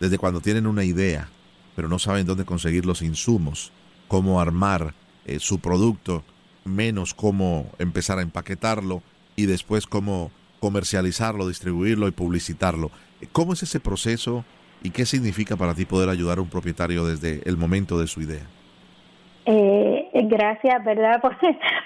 desde 0.00 0.18
cuando 0.18 0.40
tienen 0.40 0.66
una 0.66 0.84
idea, 0.84 1.28
pero 1.74 1.88
no 1.88 1.98
saben 1.98 2.26
dónde 2.26 2.44
conseguir 2.44 2.86
los 2.86 3.02
insumos, 3.02 3.72
cómo 4.08 4.40
armar 4.40 4.94
eh, 5.24 5.38
su 5.38 5.58
producto, 5.58 6.24
menos 6.64 7.14
cómo 7.14 7.70
empezar 7.78 8.18
a 8.18 8.22
empaquetarlo 8.22 9.02
y 9.36 9.46
después 9.46 9.86
cómo 9.86 10.30
comercializarlo, 10.60 11.48
distribuirlo 11.48 12.08
y 12.08 12.12
publicitarlo. 12.12 12.90
¿Cómo 13.32 13.52
es 13.52 13.62
ese 13.62 13.80
proceso 13.80 14.44
y 14.82 14.90
qué 14.90 15.06
significa 15.06 15.56
para 15.56 15.74
ti 15.74 15.84
poder 15.84 16.08
ayudar 16.08 16.38
a 16.38 16.42
un 16.42 16.48
propietario 16.48 17.06
desde 17.06 17.42
el 17.44 17.56
momento 17.56 17.98
de 17.98 18.06
su 18.06 18.20
idea? 18.20 18.46
Eh, 19.46 20.01
gracias, 20.12 20.84
¿verdad? 20.84 21.20
Por, 21.22 21.36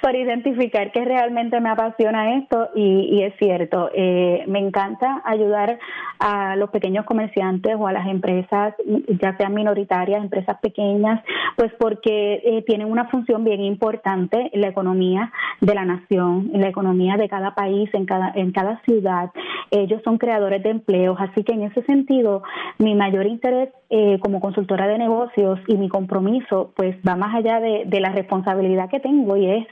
por 0.02 0.14
identificar 0.14 0.90
que 0.92 1.04
realmente 1.04 1.60
me 1.60 1.70
apasiona 1.70 2.36
esto 2.36 2.70
y, 2.74 3.22
es 3.22 3.34
cierto, 3.38 3.90
eh, 3.94 4.44
me 4.46 4.58
encanta 4.58 5.22
ayudar 5.24 5.78
a 6.18 6.56
los 6.56 6.70
pequeños 6.70 7.04
comerciantes 7.04 7.74
o 7.78 7.86
a 7.86 7.92
las 7.92 8.06
empresas, 8.06 8.74
ya 9.20 9.36
sean 9.36 9.54
minoritarias, 9.54 10.22
empresas 10.22 10.58
pequeñas, 10.60 11.22
pues 11.56 11.72
porque 11.78 12.40
eh, 12.44 12.62
tienen 12.66 12.90
una 12.90 13.08
función 13.08 13.44
bien 13.44 13.62
importante 13.62 14.50
en 14.52 14.60
la 14.60 14.68
economía 14.68 15.32
de 15.60 15.74
la 15.74 15.84
nación, 15.84 16.50
en 16.52 16.60
la 16.60 16.68
economía 16.68 17.16
de 17.16 17.28
cada 17.28 17.54
país, 17.54 17.88
en 17.92 18.06
cada, 18.06 18.32
en 18.34 18.52
cada 18.52 18.80
ciudad. 18.82 19.30
Ellos 19.70 20.00
son 20.04 20.18
creadores 20.18 20.62
de 20.62 20.70
empleos, 20.70 21.16
así 21.20 21.44
que 21.44 21.52
en 21.52 21.62
ese 21.62 21.82
sentido, 21.82 22.42
mi 22.78 22.94
mayor 22.94 23.26
interés 23.26 23.70
eh, 23.90 24.18
como 24.20 24.40
consultora 24.40 24.86
de 24.86 24.98
negocios 24.98 25.60
y 25.66 25.76
mi 25.76 25.88
compromiso, 25.88 26.72
pues 26.76 26.96
va 27.06 27.16
más 27.16 27.34
allá 27.34 27.60
de, 27.60 27.84
de 27.86 28.00
la 28.00 28.10
responsabilidad 28.10 28.88
que 28.90 29.00
tengo 29.00 29.36
y 29.36 29.46
es 29.46 29.66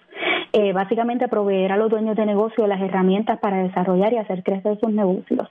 eh, 0.56 0.72
básicamente 0.72 1.26
proveer 1.26 1.72
a 1.72 1.76
los 1.76 1.90
dueños 1.90 2.14
de 2.14 2.24
negocio 2.26 2.68
las 2.68 2.80
herramientas 2.80 3.40
para 3.40 3.56
desarrollar 3.56 4.12
y 4.12 4.18
hacer 4.18 4.44
crecer 4.44 4.78
sus 4.78 4.92
negocios, 4.92 5.48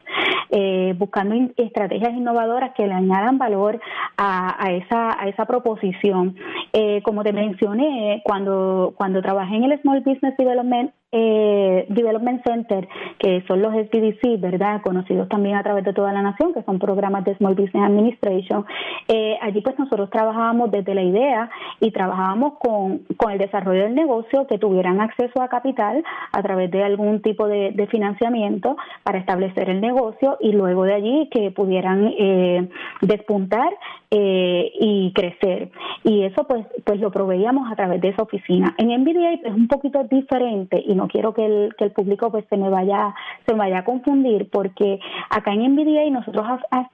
eh, 0.50 0.96
buscando 0.98 1.36
estrategias 1.58 2.14
innovadoras 2.14 2.72
que 2.74 2.88
le 2.88 2.94
añadan 2.94 3.38
valor 3.38 3.82
a, 4.16 4.72
esa, 4.72 5.22
a 5.22 5.28
esa 5.28 5.46
proposición. 5.46 6.38
Eh, 6.72 7.02
como 7.04 7.22
te 7.24 7.34
mencioné, 7.34 8.22
cuando, 8.24 8.94
cuando 8.96 9.22
trabajé 9.22 9.58
en 9.58 9.66
el 9.66 9.82
Small 9.82 10.00
Business 10.06 10.38
Development 10.38 10.92
eh, 11.13 11.86
Development 11.89 12.43
Center, 12.43 12.88
que 13.20 13.43
son 13.48 13.62
los 13.62 13.72
SBDC, 13.74 14.39
¿verdad? 14.39 14.82
Conocidos 14.82 15.29
también 15.29 15.55
a 15.55 15.63
través 15.63 15.86
de 15.86 15.93
toda 15.93 16.12
la 16.12 16.22
nación, 16.22 16.53
que 16.53 16.63
son 16.63 16.79
programas 16.79 17.24
de 17.24 17.36
Small 17.36 17.53
Business 17.55 17.86
Administration. 17.86 18.65
Eh, 19.08 19.38
allí 19.41 19.62
pues 19.62 19.77
nosotros 19.77 20.10
trabajábamos 20.10 20.72
desde 20.72 20.96
la 20.96 21.03
idea 21.03 21.50
y 21.79 21.91
trabajábamos 21.91 22.53
con, 22.60 23.00
con 23.15 23.32
el 23.32 23.38
desarrollo 23.38 23.84
del 23.84 23.96
negocio, 23.96 24.48
que 24.48 24.58
tuvieran 24.58 25.00
acceso 25.01 25.41
a 25.41 25.48
capital 25.48 26.03
a 26.32 26.41
través 26.41 26.72
de 26.72 26.84
algún 26.84 27.22
tipo 27.22 27.48
de, 27.48 27.88
financiamiento 27.91 28.77
para 29.03 29.20
establecer 29.20 29.70
el 29.70 29.82
negocio 29.82 30.38
y 30.39 30.53
luego 30.53 30.84
de 30.86 30.93
allí 30.93 31.29
que 31.32 31.51
pudieran 31.51 32.12
eh, 32.17 32.70
despuntar 33.01 33.70
eh, 34.10 34.72
y 34.79 35.12
crecer. 35.13 35.70
Y 36.03 36.24
eso 36.24 36.46
pues, 36.48 36.65
pues 36.86 37.00
lo 37.00 37.12
proveíamos 37.12 37.72
a 37.72 37.75
través 37.75 38.00
de 38.01 38.10
esa 38.10 38.24
oficina. 38.24 38.74
En 38.77 38.88
MBDA 38.88 39.34
es 39.34 39.53
un 39.53 39.67
poquito 39.67 40.03
diferente 40.03 40.82
y 40.86 40.96
no 40.96 41.03
no 41.04 41.10
quiero 41.10 41.34
que 41.34 41.46
el, 41.46 41.76
que 41.78 41.84
el 41.84 41.92
público 41.92 42.32
pues 42.32 42.46
se 42.50 42.56
me 42.56 42.70
vaya 42.70 43.14
se 43.46 43.54
vaya 43.54 43.80
a 43.80 43.84
confundir 43.84 44.50
porque 44.50 45.00
acá 45.30 45.52
en 45.52 45.76
NVDA 45.76 46.10
nosotros 46.10 46.46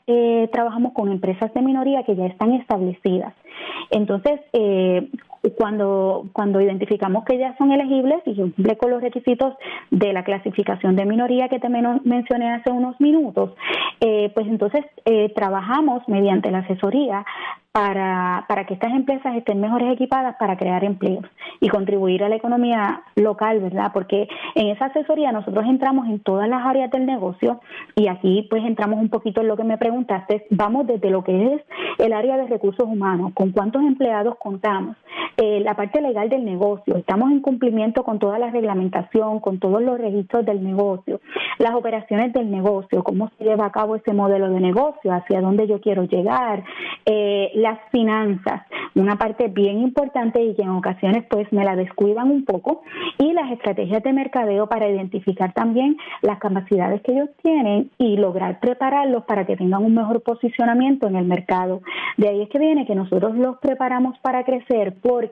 eh, 0.08 0.50
trabajamos 0.52 0.94
con 0.94 1.12
empresas 1.12 1.54
de 1.54 1.62
minoría 1.62 2.04
que 2.04 2.16
ya 2.16 2.26
están 2.26 2.54
establecidas. 2.54 3.34
Entonces, 3.92 4.40
eh, 4.54 5.10
cuando, 5.58 6.26
cuando 6.34 6.62
identificamos 6.62 7.24
que 7.26 7.38
ya 7.38 7.56
son 7.58 7.72
elegibles 7.72 8.22
y 8.26 8.36
cumple 8.36 8.78
con 8.78 8.92
los 8.92 9.02
requisitos 9.02 9.54
de 9.92 10.14
la 10.14 10.24
clasificación 10.24 10.96
de 10.96 11.06
minoría 11.06 11.50
que 11.50 11.60
te 11.60 11.70
mencioné 11.70 12.52
hace 12.52 12.72
unos 12.72 13.00
minutos, 13.00 13.56
eh, 14.02 14.32
pues 14.34 14.48
entonces 14.48 14.86
eh, 15.06 15.32
trabajamos 15.36 16.08
mediante 16.08 16.52
la 16.52 16.60
asesoría 16.60 17.26
para, 17.72 18.46
para 18.48 18.66
que 18.66 18.74
estas 18.74 18.92
empresas 18.92 19.36
estén 19.36 19.62
mejores 19.62 19.94
equipadas 19.94 20.36
para 20.38 20.58
crear 20.58 20.84
empleos 20.84 21.26
y 21.60 21.70
contribuir 21.70 22.24
a 22.24 22.30
la 22.30 22.36
economía 22.36 23.04
local, 23.16 23.60
¿verdad? 23.60 23.92
Porque 23.94 24.28
en 24.56 24.68
esa 24.70 24.86
asesoría 24.86 25.32
nosotros 25.32 25.66
entramos 25.68 26.08
en 26.08 26.20
todas 26.20 26.50
las 26.50 26.66
áreas 26.66 26.90
del 26.92 27.06
negocio 27.06 27.62
y 27.96 28.08
aquí 28.08 28.48
pues 28.50 28.66
entramos 28.66 29.00
un 29.00 29.10
poquito 29.10 29.42
en 29.42 29.48
lo 29.48 29.56
que 29.56 29.64
me 29.64 29.78
preguntaste, 29.78 30.48
vamos 30.50 30.88
desde 30.88 31.12
lo 31.12 31.24
que 31.24 31.54
es 31.54 31.62
el 32.00 32.14
área 32.14 32.38
de 32.38 32.48
recursos 32.48 32.88
humanos, 32.88 33.34
con 33.34 33.52
cuántos 33.52 33.84
empleados 33.84 34.36
contamos, 34.40 34.98
eh, 35.42 35.62
la 35.62 35.74
parte 35.74 36.02
legal 36.02 36.28
del 36.28 36.44
negocio, 36.44 36.98
estamos 36.98 37.32
en 37.32 37.40
cumplimiento 37.40 38.04
con 38.04 38.20
toda 38.20 38.38
la 38.40 38.52
reglamentación, 38.52 39.40
con 39.40 39.58
todos 39.58 39.82
los 39.82 39.98
registros 39.98 40.46
del 40.46 40.62
negocio, 40.62 41.22
las 41.60 41.76
operaciones 41.76 42.34
del 42.34 42.52
negocio, 42.52 43.04
cómo 43.04 43.32
se 43.38 43.46
lleva 43.46 43.68
a 43.68 43.72
cabo 43.72 43.96
ese 43.96 44.12
modelo 44.12 44.50
de 44.50 44.60
negocio, 44.60 45.14
hacia 45.14 45.40
dónde 45.40 45.66
yo 45.66 45.80
quiero 45.80 46.04
llegar, 46.04 46.66
eh, 47.06 47.52
las 47.56 47.80
finanzas, 47.90 48.64
una 48.96 49.16
parte 49.16 49.48
bien 49.48 49.80
importante 49.80 50.44
y 50.44 50.56
que 50.56 50.64
en 50.64 50.72
ocasiones 50.72 51.24
pues 51.30 51.50
me 51.54 51.64
la 51.64 51.78
descuidan 51.78 52.30
un 52.30 52.44
poco, 52.44 52.82
y 53.18 53.32
las 53.32 53.50
estrategias 53.50 54.04
de 54.04 54.12
mercadeo 54.12 54.68
para 54.68 54.90
identificar 54.90 55.54
también 55.54 55.96
las 56.22 56.40
capacidades 56.40 57.02
que 57.02 57.14
ellos 57.14 57.30
tienen 57.42 57.92
y 57.98 58.18
lograr 58.18 58.60
prepararlos 58.60 59.24
para 59.24 59.46
que 59.46 59.56
tengan 59.56 59.86
un 59.86 59.96
mejor 59.96 60.22
posicionamiento 60.22 61.08
en 61.08 61.16
el 61.16 61.24
mercado. 61.24 61.82
De 62.18 62.28
ahí 62.28 62.42
es 62.42 62.50
que 62.50 62.60
viene 62.60 62.86
que 62.86 62.96
nosotros 62.96 63.38
los 63.38 63.58
preparamos 63.60 64.20
para 64.20 64.44
crecer 64.44 64.96
porque 65.02 65.29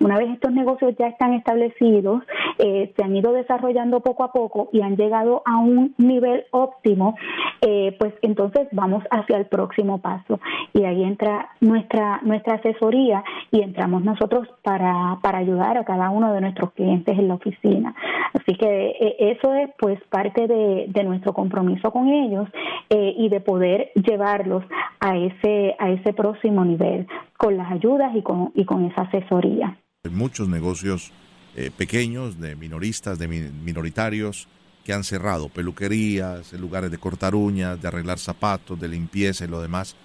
una 0.00 0.18
vez 0.18 0.30
estos 0.30 0.52
negocios 0.52 0.94
ya 0.98 1.08
están 1.08 1.32
establecidos, 1.34 2.22
eh, 2.58 2.92
se 2.96 3.04
han 3.04 3.16
ido 3.16 3.32
desarrollando 3.32 4.00
poco 4.00 4.24
a 4.24 4.32
poco 4.32 4.68
y 4.72 4.80
han 4.80 4.96
llegado 4.96 5.42
a 5.44 5.58
un 5.58 5.94
nivel 5.98 6.44
óptimo, 6.50 7.16
eh, 7.60 7.96
pues 7.98 8.14
entonces 8.22 8.68
vamos 8.72 9.04
hacia 9.10 9.36
el 9.36 9.46
próximo 9.46 9.98
paso. 9.98 10.40
Y 10.72 10.84
ahí 10.84 11.02
entra 11.02 11.50
nuestra, 11.60 12.20
nuestra 12.22 12.54
asesoría 12.54 13.24
y 13.50 13.62
entramos 13.62 14.04
nosotros 14.04 14.48
para, 14.62 15.18
para 15.22 15.38
ayudar 15.38 15.76
a 15.78 15.84
cada 15.84 16.10
uno 16.10 16.32
de 16.32 16.40
nuestros 16.40 16.72
clientes 16.72 17.18
en 17.18 17.28
la 17.28 17.34
oficina. 17.34 17.94
Así 18.34 18.56
que 18.56 18.96
eh, 19.00 19.16
eso 19.18 19.54
es 19.54 19.70
pues 19.78 20.00
parte 20.10 20.46
de, 20.46 20.86
de 20.88 21.04
nuestro 21.04 21.32
compromiso 21.32 21.90
con 21.90 22.08
ellos 22.08 22.48
y 22.90 23.28
de 23.28 23.40
poder 23.40 23.90
llevarlos 23.94 24.64
a 25.00 25.16
ese, 25.16 25.76
a 25.78 25.90
ese 25.90 26.12
próximo 26.12 26.64
nivel 26.64 27.06
con 27.38 27.56
las 27.56 27.72
ayudas 27.72 28.14
y 28.14 28.22
con, 28.22 28.52
y 28.54 28.64
con 28.66 28.84
esa 28.84 29.02
asesoría. 29.02 29.78
Muchos 30.10 30.48
negocios 30.48 31.12
eh, 31.56 31.70
pequeños, 31.74 32.38
de 32.38 32.56
minoristas, 32.56 33.18
de 33.18 33.28
minoritarios, 33.28 34.48
que 34.84 34.92
han 34.92 35.04
cerrado, 35.04 35.48
peluquerías, 35.48 36.52
lugares 36.54 36.90
de 36.90 36.98
cortar 36.98 37.34
uñas, 37.34 37.80
de 37.80 37.88
arreglar 37.88 38.18
zapatos, 38.18 38.78
de 38.78 38.88
limpieza 38.88 39.44
y 39.44 39.48
lo 39.48 39.62
demás. 39.62 39.96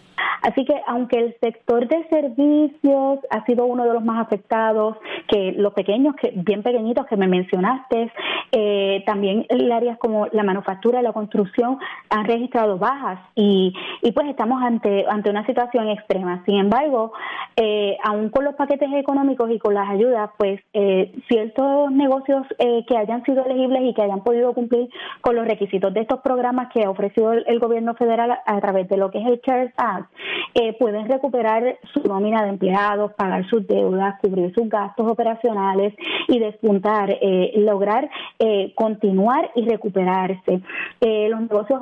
Así 0.43 0.65
que 0.65 0.75
aunque 0.87 1.19
el 1.19 1.35
sector 1.41 1.87
de 1.87 2.07
servicios 2.09 3.19
ha 3.29 3.45
sido 3.45 3.65
uno 3.65 3.85
de 3.85 3.93
los 3.93 4.03
más 4.03 4.25
afectados, 4.25 4.97
que 5.27 5.53
los 5.53 5.73
pequeños, 5.73 6.15
que 6.15 6.31
bien 6.35 6.63
pequeñitos 6.63 7.05
que 7.07 7.17
me 7.17 7.27
mencionaste, 7.27 8.11
eh, 8.51 9.03
también 9.05 9.45
áreas 9.73 9.97
como 9.97 10.27
la 10.31 10.43
manufactura 10.43 10.99
y 10.99 11.03
la 11.03 11.13
construcción 11.13 11.79
han 12.09 12.25
registrado 12.25 12.77
bajas 12.77 13.19
y, 13.35 13.73
y 14.01 14.11
pues 14.11 14.27
estamos 14.27 14.61
ante, 14.61 15.05
ante 15.09 15.29
una 15.29 15.45
situación 15.45 15.89
extrema. 15.89 16.43
Sin 16.45 16.57
embargo, 16.57 17.13
eh, 17.55 17.97
aún 18.03 18.29
con 18.29 18.45
los 18.45 18.55
paquetes 18.55 18.89
económicos 18.93 19.49
y 19.51 19.59
con 19.59 19.73
las 19.73 19.89
ayudas, 19.89 20.29
pues 20.37 20.59
eh, 20.73 21.11
ciertos 21.27 21.91
negocios 21.91 22.45
eh, 22.59 22.83
que 22.87 22.97
hayan 22.97 23.23
sido 23.23 23.45
elegibles 23.45 23.81
y 23.83 23.93
que 23.93 24.01
hayan 24.01 24.23
podido 24.23 24.53
cumplir 24.53 24.89
con 25.21 25.35
los 25.35 25.47
requisitos 25.47 25.93
de 25.93 26.01
estos 26.01 26.21
programas 26.21 26.71
que 26.73 26.83
ha 26.83 26.89
ofrecido 26.89 27.33
el, 27.33 27.59
gobierno 27.59 27.93
federal 27.95 28.39
a, 28.45 28.61
través 28.61 28.89
de 28.89 28.97
lo 28.97 29.09
que 29.11 29.19
es 29.19 29.25
el 29.27 29.39
CARES 29.39 29.71
Act, 29.77 30.11
eh, 30.55 30.73
pueden 30.79 31.07
recuperar 31.07 31.77
su 31.93 32.01
nómina 32.03 32.43
de 32.43 32.49
empleados, 32.49 33.13
pagar 33.13 33.47
sus 33.49 33.65
deudas, 33.67 34.19
cubrir 34.21 34.53
sus 34.53 34.69
gastos 34.69 35.09
operacionales 35.09 35.93
y 36.27 36.39
despuntar, 36.39 37.09
eh, 37.09 37.53
lograr 37.57 38.09
eh, 38.39 38.73
continuar 38.75 39.51
y 39.55 39.65
recuperarse. 39.67 40.61
los 41.01 41.41
negocios 41.41 41.81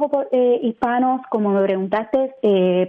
hispanos, 0.61 1.21
como 1.29 1.49
me 1.49 1.63
preguntaste, 1.63 2.35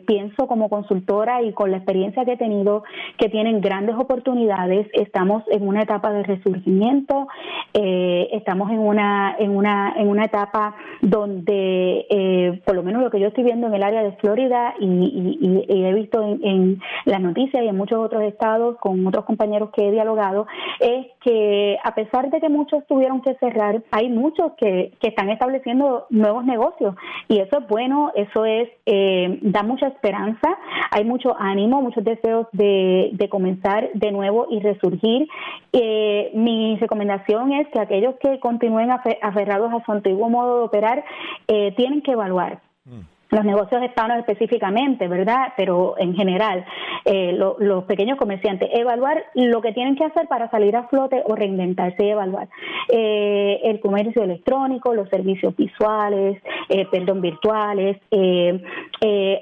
pienso 0.07 0.47
como 0.47 0.69
consultora 0.69 1.43
y 1.43 1.53
con 1.53 1.71
la 1.71 1.79
experiencia 1.79 2.25
que 2.25 2.33
he 2.33 2.37
tenido, 2.37 2.85
que 3.19 3.29
tienen 3.29 3.61
grandes 3.61 3.97
oportunidades. 3.97 4.87
Estamos 4.93 5.43
en 5.49 5.67
una 5.67 5.83
etapa 5.83 6.13
de 6.13 6.23
resurgimiento, 6.23 7.27
estamos 7.73 8.71
en 8.71 8.79
una 8.79 9.37
en 9.39 9.57
una 9.57 9.95
en 9.97 10.09
una 10.09 10.25
etapa 10.25 10.75
donde 11.01 12.07
eh, 12.09 12.63
por 12.65 12.77
lo 12.77 12.83
menos 12.83 13.03
lo 13.03 13.11
que 13.11 13.21
yo 13.21 13.29
estoy 13.29 13.45
viendo 13.45 13.67
en 13.67 13.75
el 13.75 13.83
área 13.83 14.03
de 14.03 14.13
Florida 14.13 14.75
y, 14.81 15.63
he 15.75 15.95
visto 15.95 16.23
en, 16.23 16.81
las 17.05 17.21
noticias 17.21 17.63
y 17.63 17.69
en 17.69 17.77
muchos 17.77 17.99
otros 17.99 18.23
estados 18.23 18.77
con 18.79 19.07
otros 19.07 19.25
compañeros 19.25 19.71
que 19.75 19.89
he 19.89 19.91
dialogado 19.91 20.47
es 20.81 21.07
que 21.21 21.79
a 21.83 21.95
pesar 21.95 22.31
de 22.31 22.41
que 22.41 22.49
muchos 22.49 22.87
tuvieron 22.87 23.23
que 23.23 23.35
cerrar 23.35 23.83
hay 23.91 24.09
muchos 24.09 24.53
que, 24.57 24.93
que 25.01 25.09
están 25.09 25.31
estableciendo 25.31 26.07
nuevos 26.11 26.45
negocios. 26.45 26.95
Y 27.29 27.39
eso 27.39 27.59
es 27.59 27.69
bueno 27.69 28.13
eso 28.15 28.45
es 28.45 28.69
eh, 28.87 29.39
da 29.43 29.63
mucha 29.63 29.89
esperanza 29.89 30.59
hay 30.91 31.05
mucho 31.05 31.37
ánimo 31.39 31.83
muchos 31.83 32.05
deseos 32.05 32.47
de, 32.53 33.11
de 33.13 33.29
comenzar 33.29 33.91
de 33.95 34.13
nuevo 34.13 34.47
y 34.51 34.61
resurgir. 34.61 35.29
Eh, 35.73 36.31
mi 36.35 36.77
recomendación 36.77 37.53
es 37.53 37.69
que 37.69 37.81
aquellos 37.81 38.15
que 38.17 38.39
continúen 38.41 38.91
aferrados 38.91 39.73
a 39.73 39.85
su 39.85 39.93
antiguo 39.93 40.29
modo 40.29 40.59
de 40.59 40.65
operar 40.65 41.05
eh, 41.49 41.73
tienen 41.77 42.03
que 42.03 42.13
evaluar. 42.13 42.61
Mm 42.85 43.13
los 43.33 43.45
negocios 43.47 43.83
hispanos 43.83 44.19
específicamente, 44.19 45.09
¿verdad? 45.09 45.55
Pero 45.57 45.95
en 45.99 46.15
general, 46.15 46.65
eh, 47.07 47.33
los 47.33 47.85
pequeños 47.85 48.19
comerciantes, 48.19 48.69
evaluar 48.73 49.25
lo 49.35 49.63
que 49.63 49.73
tienen 49.73 49.97
que 49.97 50.05
hacer 50.05 50.29
para 50.29 50.51
salir 50.51 50.77
a 50.77 50.87
flote 50.89 51.23
o 51.25 51.35
reinventarse 51.35 52.05
y 52.05 52.11
evaluar. 52.11 52.49
Eh, 52.91 53.61
el 53.65 53.81
comercio 53.81 54.23
electrónico, 54.23 54.95
los 54.95 55.09
servicios 55.09 55.57
visuales, 55.57 56.43
eh, 56.69 56.87
perdón, 56.93 57.23
virtuales, 57.23 57.97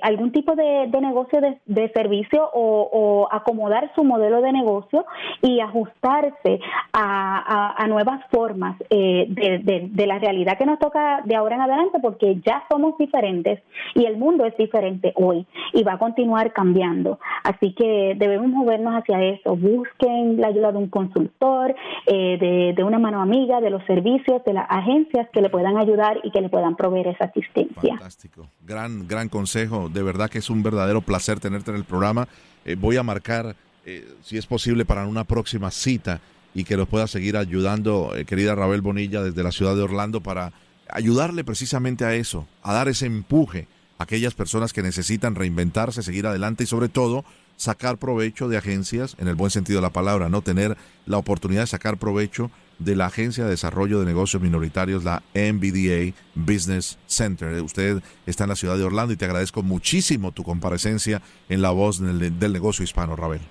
algún 0.02 0.32
tipo 0.32 0.54
de, 0.54 0.87
negocio 1.00 1.40
de, 1.66 1.88
servicio 1.92 2.49
o, 2.54 3.28
acomodar 3.30 3.90
su 3.97 4.04
modelo 4.04 4.40
de 4.40 4.52
negocio 4.52 5.04
y 5.42 5.61
ajustarse 5.61 6.61
a, 6.92 7.85
nuevas 7.88 8.23
formas 8.30 8.78
de, 8.88 9.88
de 9.90 10.06
la 10.06 10.20
realidad 10.20 10.56
que 10.56 10.64
nos 10.64 10.78
toca 10.78 11.23
de 11.25 11.35
ahora 11.35 11.56
en 11.56 11.62
adelante 11.62 11.99
porque 12.00 12.37
ya 12.47 12.62
somos 12.70 12.97
diferentes 12.99 13.61
y 13.94 14.04
el 14.04 14.16
mundo 14.16 14.44
es 14.44 14.56
diferente 14.56 15.12
hoy 15.16 15.46
y 15.72 15.82
va 15.82 15.94
a 15.94 15.99
continuar 15.99 16.52
cambiando. 16.52 17.18
Así 17.42 17.75
que 17.75 18.14
debemos 18.16 18.49
movernos 18.49 18.94
hacia 18.94 19.22
eso. 19.22 19.56
Busquen 19.56 20.40
la 20.40 20.49
ayuda 20.49 20.72
de 20.72 20.78
un 20.78 20.88
consultor, 20.88 21.75
eh, 22.06 22.75
de, 22.76 22.84
una 22.84 22.99
mano 22.99 23.20
amiga, 23.20 23.60
de 23.60 23.70
los 23.70 23.84
servicios, 23.84 24.42
de 24.44 24.54
las 24.54 24.66
agencias 24.68 25.28
que 25.32 25.40
le 25.40 25.50
puedan 25.50 25.76
ayudar 25.76 26.18
y 26.22 26.30
que 26.30 26.40
le 26.40 26.49
puedan 26.49 26.76
proveer 26.76 27.08
esa 27.08 27.25
asistencia. 27.25 27.96
Fantástico. 27.96 28.46
Gran, 28.66 29.06
gran 29.06 29.28
consejo. 29.28 29.88
De 29.88 30.02
verdad 30.02 30.30
que 30.30 30.38
es 30.38 30.50
un 30.50 30.62
verdadero 30.62 31.00
placer 31.00 31.40
tenerte 31.40 31.70
en 31.70 31.76
el 31.76 31.84
programa. 31.84 32.26
Eh, 32.64 32.76
voy 32.78 32.96
a 32.96 33.02
marcar, 33.02 33.54
eh, 33.87 34.04
si 34.22 34.38
es 34.38 34.46
posible, 34.46 34.84
para 34.84 35.06
una 35.06 35.25
próxima 35.25 35.70
cita 35.70 36.20
y 36.54 36.64
que 36.64 36.76
nos 36.76 36.88
pueda 36.88 37.06
seguir 37.06 37.37
ayudando, 37.37 38.12
querida 38.26 38.56
Rabel 38.56 38.80
Bonilla, 38.80 39.22
desde 39.22 39.42
la 39.42 39.52
ciudad 39.52 39.76
de 39.76 39.82
Orlando 39.82 40.20
para 40.20 40.52
ayudarle 40.92 41.44
precisamente 41.44 42.04
a 42.04 42.14
eso, 42.14 42.47
a 42.62 42.73
dar 42.73 42.88
ese 42.88 43.06
empuje 43.06 43.68
a 43.99 44.04
aquellas 44.04 44.35
personas 44.35 44.73
que 44.73 44.82
necesitan 44.82 45.35
reinventarse, 45.35 46.02
seguir 46.02 46.26
adelante 46.26 46.64
y 46.64 46.66
sobre 46.66 46.88
todo 46.88 47.25
sacar 47.56 47.99
provecho 47.99 48.49
de 48.49 48.56
agencias, 48.56 49.16
en 49.18 49.28
el 49.28 49.35
buen 49.35 49.50
sentido 49.50 49.80
de 49.80 49.82
la 49.82 49.92
palabra, 49.92 50.30
no 50.30 50.40
tener 50.40 50.78
la 51.04 51.18
oportunidad 51.18 51.62
de 51.62 51.66
sacar 51.66 51.99
provecho 51.99 52.50
de 52.78 52.97
la 52.97 53.06
Agencia 53.06 53.44
de 53.44 53.50
Desarrollo 53.50 54.00
de 54.00 54.06
Negocios 54.06 54.42
Minoritarios, 54.42 55.04
la 55.04 55.23
MBDA 55.35 56.14
Business 56.35 56.99
Center. 57.06 57.61
Usted 57.62 58.02
está 58.25 58.44
en 58.44 58.50
la 58.50 58.56
ciudad 58.56 58.78
de 58.78 58.85
Orlando 58.85 59.12
y 59.12 59.18
te 59.18 59.26
agradezco 59.26 59.62
muchísimo 59.62 60.32
tu 60.32 60.42
comparecencia 60.42 61.20
en 61.50 61.61
la 61.61 61.70
voz 61.70 62.00
del, 62.00 62.38
del 62.38 62.52
negocio 62.54 62.82
hispano, 62.82 63.14
Rabel. 63.14 63.42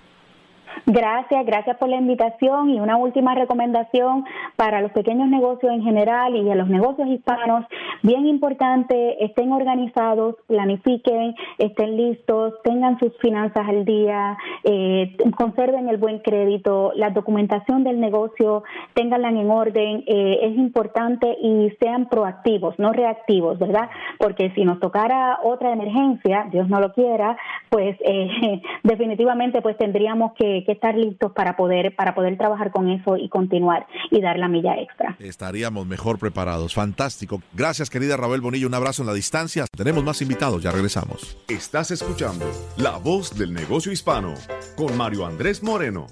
Gracias, 0.86 1.46
gracias 1.46 1.78
por 1.78 1.90
la 1.90 1.98
invitación 1.98 2.70
y 2.70 2.80
una 2.80 2.98
última 2.98 3.36
recomendación 3.36 4.26
para 4.56 4.82
los 4.82 4.92
pequeños 4.92 5.28
negocios 5.30 5.72
en 5.72 5.84
general 5.84 6.36
y 6.36 6.50
a 6.50 6.56
los 6.56 6.68
negocios 6.68 7.08
hispanos. 7.08 7.66
Bien 8.02 8.26
importante, 8.28 9.24
estén 9.24 9.52
organizados, 9.52 10.36
planifiquen, 10.48 11.36
estén 11.58 11.98
listos, 11.98 12.54
tengan 12.64 12.98
sus 13.00 13.12
finanzas 13.20 13.68
al 13.68 13.84
día, 13.86 14.38
eh, 14.64 15.18
conserven 15.38 15.90
el 15.90 15.98
buen 15.98 16.20
crédito, 16.20 16.92
la 16.96 17.10
documentación 17.10 17.84
del 17.84 18.00
negocio, 18.00 18.64
tenganla 18.94 19.30
en 19.30 19.50
orden. 19.50 20.04
Eh, 20.08 20.40
es 20.44 20.58
importante 20.58 21.38
y 21.42 21.72
sean 21.80 22.08
proactivos, 22.08 22.78
no 22.80 22.94
reactivos, 22.94 23.60
¿verdad? 23.60 23.90
Porque 24.18 24.52
si 24.56 24.64
nos 24.64 24.80
tocara 24.80 25.40
otra 25.44 25.74
emergencia, 25.74 26.48
Dios 26.52 26.70
no 26.70 26.80
lo 26.80 26.94
quiera, 26.94 27.38
pues 27.70 27.98
eh, 28.06 28.62
definitivamente 28.84 29.62
pues 29.62 29.78
tendríamos 29.78 30.34
que 30.34 30.64
estar 30.68 30.96
listos 30.96 31.32
para 31.34 31.56
poder, 31.56 31.96
para 31.96 32.16
poder 32.16 32.38
trabajar 32.38 32.72
con 32.72 32.90
eso 32.90 33.18
y 33.18 33.28
continuar 33.30 33.88
y 34.12 34.22
dar 34.22 34.40
la 34.40 34.48
milla 34.48 34.76
extra. 34.80 35.16
Estaríamos 35.20 35.86
mejor 35.86 36.20
preparados. 36.20 36.74
Fantástico. 36.74 37.42
Gracias, 37.54 37.89
querida 37.90 38.18
Rabel 38.18 38.42
Bonillo. 38.42 38.68
Un 38.68 38.74
abrazo 38.74 39.02
en 39.02 39.08
la 39.08 39.14
distancia. 39.14 39.66
Tenemos 39.76 40.04
más 40.04 40.22
invitados. 40.22 40.64
Ya 40.64 40.72
regresamos. 40.72 41.38
Estás 41.48 41.92
escuchando 41.92 42.50
La 42.78 42.98
Voz 42.98 43.38
del 43.38 43.54
Negocio 43.54 43.92
Hispano 43.92 44.36
con 44.76 44.96
Mario 44.96 45.26
Andrés 45.26 45.64
Moreno. 45.64 46.08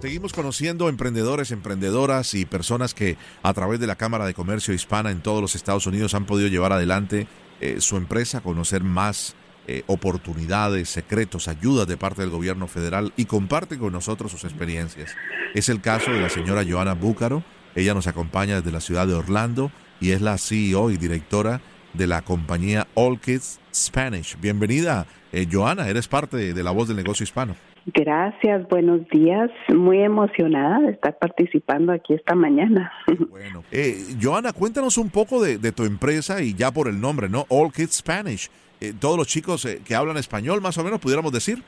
Seguimos 0.00 0.32
conociendo 0.32 0.88
emprendedores, 0.88 1.50
emprendedoras 1.50 2.34
y 2.34 2.44
personas 2.44 2.94
que 2.94 3.16
a 3.42 3.52
través 3.52 3.80
de 3.80 3.88
la 3.88 3.96
Cámara 3.96 4.26
de 4.26 4.34
Comercio 4.34 4.72
Hispana 4.72 5.10
en 5.10 5.22
todos 5.22 5.40
los 5.40 5.56
Estados 5.56 5.88
Unidos 5.88 6.14
han 6.14 6.24
podido 6.24 6.48
llevar 6.48 6.72
adelante 6.72 7.26
eh, 7.60 7.80
su 7.80 7.96
empresa, 7.96 8.40
conocer 8.40 8.84
más 8.84 9.34
eh, 9.66 9.82
oportunidades, 9.88 10.88
secretos, 10.88 11.48
ayudas 11.48 11.88
de 11.88 11.96
parte 11.96 12.22
del 12.22 12.30
gobierno 12.30 12.68
federal 12.68 13.12
y 13.16 13.24
comparte 13.24 13.76
con 13.76 13.92
nosotros 13.92 14.30
sus 14.30 14.44
experiencias. 14.44 15.16
Es 15.54 15.68
el 15.68 15.80
caso 15.80 16.12
de 16.12 16.20
la 16.20 16.30
señora 16.30 16.64
Joana 16.66 16.94
Búcaro. 16.94 17.42
Ella 17.74 17.92
nos 17.92 18.06
acompaña 18.06 18.56
desde 18.56 18.70
la 18.70 18.80
ciudad 18.80 19.06
de 19.06 19.14
Orlando 19.14 19.72
y 20.00 20.10
es 20.12 20.20
la 20.20 20.38
CEO 20.38 20.90
y 20.90 20.96
directora 20.96 21.60
de 21.94 22.06
la 22.06 22.22
compañía 22.22 22.86
All 22.94 23.20
Kids 23.20 23.60
Spanish. 23.74 24.38
Bienvenida, 24.40 25.06
eh, 25.32 25.46
Joana, 25.50 25.88
eres 25.88 26.08
parte 26.08 26.36
de, 26.52 26.62
la 26.62 26.70
voz 26.70 26.88
del 26.88 26.96
negocio 26.96 27.24
hispano. 27.24 27.54
Gracias, 27.86 28.68
buenos 28.68 29.08
días. 29.08 29.50
Muy 29.74 30.02
emocionada 30.02 30.80
de 30.80 30.90
estar 30.92 31.16
participando 31.18 31.92
aquí 31.92 32.14
esta 32.14 32.34
mañana. 32.34 32.92
Bueno, 33.30 33.64
eh, 33.70 33.96
Joana, 34.20 34.52
cuéntanos 34.52 34.98
un 34.98 35.10
poco 35.10 35.42
de, 35.42 35.58
de, 35.58 35.72
tu 35.72 35.84
empresa 35.84 36.42
y 36.42 36.54
ya 36.54 36.70
por 36.70 36.88
el 36.88 37.00
nombre, 37.00 37.28
¿no? 37.28 37.46
All 37.48 37.72
Kids 37.72 37.96
Spanish. 37.96 38.50
Eh, 38.80 38.92
todos 38.98 39.16
los 39.16 39.26
chicos 39.26 39.64
eh, 39.64 39.80
que 39.84 39.94
hablan 39.94 40.16
español, 40.16 40.60
más 40.60 40.78
o 40.78 40.84
menos, 40.84 41.00
pudiéramos 41.00 41.32
decir? 41.32 41.62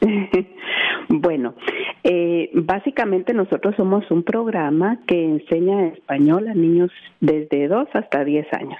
bueno, 1.08 1.54
eh, 2.04 2.50
básicamente 2.54 3.34
nosotros 3.34 3.74
somos 3.76 4.08
un 4.10 4.22
programa 4.22 5.00
que 5.06 5.24
enseña 5.24 5.88
español 5.88 6.46
a 6.48 6.54
niños 6.54 6.90
desde 7.20 7.66
2 7.66 7.88
hasta 7.94 8.24
10 8.24 8.46
años. 8.52 8.78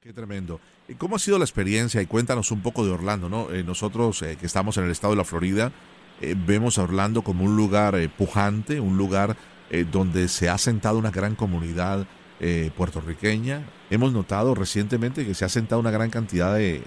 Qué 0.00 0.12
tremendo. 0.12 0.58
¿Y 0.88 0.94
¿Cómo 0.94 1.16
ha 1.16 1.18
sido 1.20 1.38
la 1.38 1.44
experiencia? 1.44 2.02
Y 2.02 2.06
cuéntanos 2.06 2.50
un 2.50 2.60
poco 2.62 2.84
de 2.84 2.90
Orlando, 2.90 3.28
¿no? 3.28 3.46
nosotros 3.64 4.24
que 4.40 4.46
estamos 4.46 4.76
en 4.76 4.84
el 4.84 4.90
estado 4.90 5.12
de 5.12 5.18
la 5.18 5.24
Florida, 5.24 5.70
vemos 6.44 6.76
a 6.76 6.82
Orlando 6.82 7.22
como 7.22 7.44
un 7.44 7.56
lugar 7.56 7.94
pujante, 8.18 8.80
un 8.80 8.96
lugar 8.96 9.36
donde 9.92 10.26
se 10.26 10.48
ha 10.48 10.58
sentado 10.58 10.98
una 10.98 11.12
gran 11.12 11.36
comunidad 11.36 12.04
eh, 12.44 12.72
puertorriqueña. 12.76 13.62
Hemos 13.88 14.12
notado 14.12 14.56
recientemente 14.56 15.24
que 15.24 15.32
se 15.32 15.44
ha 15.44 15.48
sentado 15.48 15.80
una 15.80 15.92
gran 15.92 16.10
cantidad 16.10 16.52
de, 16.56 16.82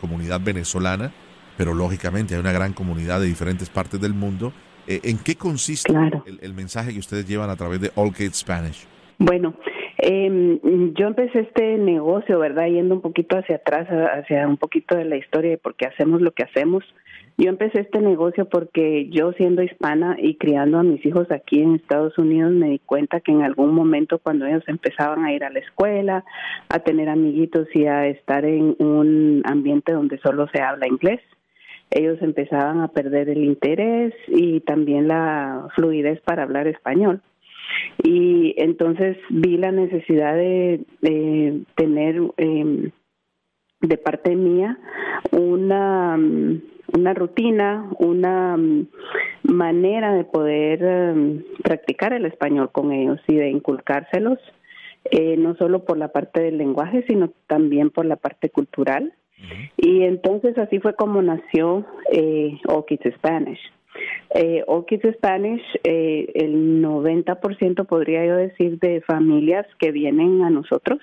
comunidad 0.00 0.40
venezolana, 0.40 1.12
pero 1.60 1.74
lógicamente 1.74 2.32
hay 2.34 2.40
una 2.40 2.52
gran 2.52 2.72
comunidad 2.72 3.20
de 3.20 3.26
diferentes 3.26 3.68
partes 3.68 4.00
del 4.00 4.14
mundo. 4.14 4.50
Eh, 4.86 5.00
¿En 5.04 5.18
qué 5.18 5.34
consiste 5.36 5.92
el, 6.40 6.54
mensaje 6.54 6.94
que 6.94 6.98
ustedes 6.98 7.28
llevan 7.28 7.50
a 7.50 7.56
través 7.56 7.82
de 7.82 7.90
All 7.96 8.14
Kids 8.14 8.38
Spanish? 8.38 8.86
Bueno, 9.18 9.52
Eh, 10.02 10.58
yo 10.94 11.06
empecé 11.08 11.40
este 11.40 11.76
negocio, 11.76 12.38
¿verdad? 12.38 12.68
Yendo 12.68 12.94
un 12.94 13.02
poquito 13.02 13.36
hacia 13.36 13.56
atrás, 13.56 13.86
hacia 13.88 14.48
un 14.48 14.56
poquito 14.56 14.96
de 14.96 15.04
la 15.04 15.16
historia 15.16 15.50
de 15.50 15.58
por 15.58 15.74
qué 15.74 15.86
hacemos 15.86 16.22
lo 16.22 16.30
que 16.30 16.44
hacemos. 16.44 16.82
Yo 17.36 17.50
empecé 17.50 17.82
este 17.82 18.00
negocio 18.00 18.46
porque 18.46 19.10
yo 19.10 19.32
siendo 19.32 19.62
hispana 19.62 20.16
y 20.18 20.36
criando 20.36 20.78
a 20.78 20.82
mis 20.82 21.04
hijos 21.04 21.30
aquí 21.30 21.60
en 21.60 21.74
Estados 21.74 22.16
Unidos 22.16 22.52
me 22.52 22.70
di 22.70 22.78
cuenta 22.78 23.20
que 23.20 23.32
en 23.32 23.42
algún 23.42 23.74
momento 23.74 24.18
cuando 24.18 24.46
ellos 24.46 24.64
empezaban 24.68 25.24
a 25.24 25.34
ir 25.34 25.44
a 25.44 25.50
la 25.50 25.58
escuela, 25.58 26.24
a 26.70 26.78
tener 26.78 27.10
amiguitos 27.10 27.68
y 27.74 27.84
a 27.84 28.06
estar 28.06 28.46
en 28.46 28.74
un 28.78 29.42
ambiente 29.44 29.92
donde 29.92 30.18
solo 30.20 30.48
se 30.50 30.62
habla 30.62 30.86
inglés, 30.86 31.20
ellos 31.90 32.18
empezaban 32.22 32.80
a 32.80 32.88
perder 32.88 33.28
el 33.28 33.44
interés 33.44 34.14
y 34.28 34.60
también 34.60 35.08
la 35.08 35.68
fluidez 35.74 36.20
para 36.20 36.44
hablar 36.44 36.66
español. 36.66 37.22
Y 38.02 38.54
entonces 38.56 39.16
vi 39.28 39.56
la 39.56 39.72
necesidad 39.72 40.34
de, 40.34 40.84
tener 41.74 42.20
eh, 42.36 42.90
de 43.80 43.96
parte 43.98 44.36
mía 44.36 44.78
una, 45.32 46.18
una 46.92 47.14
rutina, 47.14 47.88
una 47.98 48.56
manera 49.42 50.14
de 50.14 50.24
poder 50.24 50.82
em, 50.82 51.42
practicar 51.62 52.12
el 52.12 52.26
español 52.26 52.70
con 52.72 52.92
ellos 52.92 53.20
y 53.26 53.36
de 53.36 53.50
inculcárselos, 53.50 54.38
eh, 55.10 55.36
no 55.36 55.54
solo 55.56 55.84
por 55.84 55.96
la 55.96 56.08
parte 56.08 56.40
del 56.40 56.58
lenguaje, 56.58 57.04
sino 57.08 57.32
también 57.46 57.90
por 57.90 58.06
la 58.06 58.16
parte 58.16 58.50
cultural. 58.50 59.14
Y 59.76 60.02
entonces 60.02 60.56
así 60.58 60.78
fue 60.80 60.94
como 60.94 61.22
nació 61.22 61.84
eh, 62.12 62.58
Spanish. 63.16 63.60
Eh, 64.34 64.64
Spanish, 65.14 65.62
eh, 65.84 66.30
el 66.34 66.82
90% 66.82 67.86
podría 67.86 68.24
yo 68.24 68.36
decir 68.36 68.78
de 68.78 69.00
familias 69.00 69.66
que 69.78 69.90
vienen 69.90 70.42
a 70.42 70.50
nosotros 70.50 71.00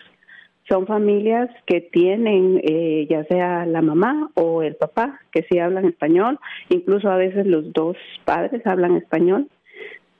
son 0.67 0.85
familias 0.85 1.49
que 1.65 1.81
tienen 1.81 2.59
eh, 2.63 3.07
ya 3.09 3.23
sea 3.25 3.65
la 3.65 3.81
mamá 3.81 4.29
o 4.35 4.61
el 4.63 4.75
papá 4.75 5.21
que 5.31 5.45
sí 5.49 5.59
hablan 5.59 5.85
español, 5.85 6.39
incluso 6.69 7.09
a 7.09 7.15
veces 7.15 7.45
los 7.45 7.71
dos 7.73 7.95
padres 8.25 8.65
hablan 8.65 8.95
español, 8.97 9.47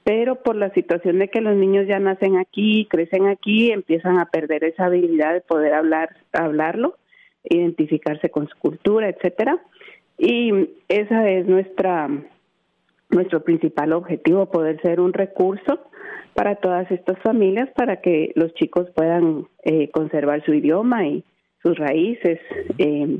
pero 0.03 0.41
por 0.41 0.55
la 0.55 0.69
situación 0.71 1.19
de 1.19 1.27
que 1.27 1.41
los 1.41 1.55
niños 1.57 1.85
ya 1.87 1.99
nacen 1.99 2.37
aquí, 2.37 2.87
crecen 2.89 3.27
aquí, 3.27 3.71
empiezan 3.71 4.19
a 4.19 4.27
perder 4.27 4.63
esa 4.63 4.85
habilidad 4.85 5.33
de 5.33 5.41
poder 5.41 5.73
hablar, 5.73 6.15
hablarlo, 6.31 6.95
identificarse 7.49 8.29
con 8.29 8.47
su 8.47 8.57
cultura, 8.57 9.09
etcétera. 9.09 9.61
Y 10.17 10.51
esa 10.87 11.29
es 11.29 11.47
nuestra 11.47 12.09
nuestro 13.09 13.43
principal 13.43 13.93
objetivo, 13.93 14.49
poder 14.49 14.81
ser 14.81 14.99
un 14.99 15.13
recurso 15.13 15.79
para 16.33 16.55
todas 16.55 16.89
estas 16.91 17.17
familias 17.23 17.69
para 17.75 18.01
que 18.01 18.31
los 18.35 18.53
chicos 18.53 18.87
puedan 18.95 19.47
eh, 19.63 19.89
conservar 19.91 20.43
su 20.45 20.53
idioma 20.53 21.07
y 21.07 21.23
sus 21.63 21.77
raíces 21.77 22.39
eh, 22.77 23.19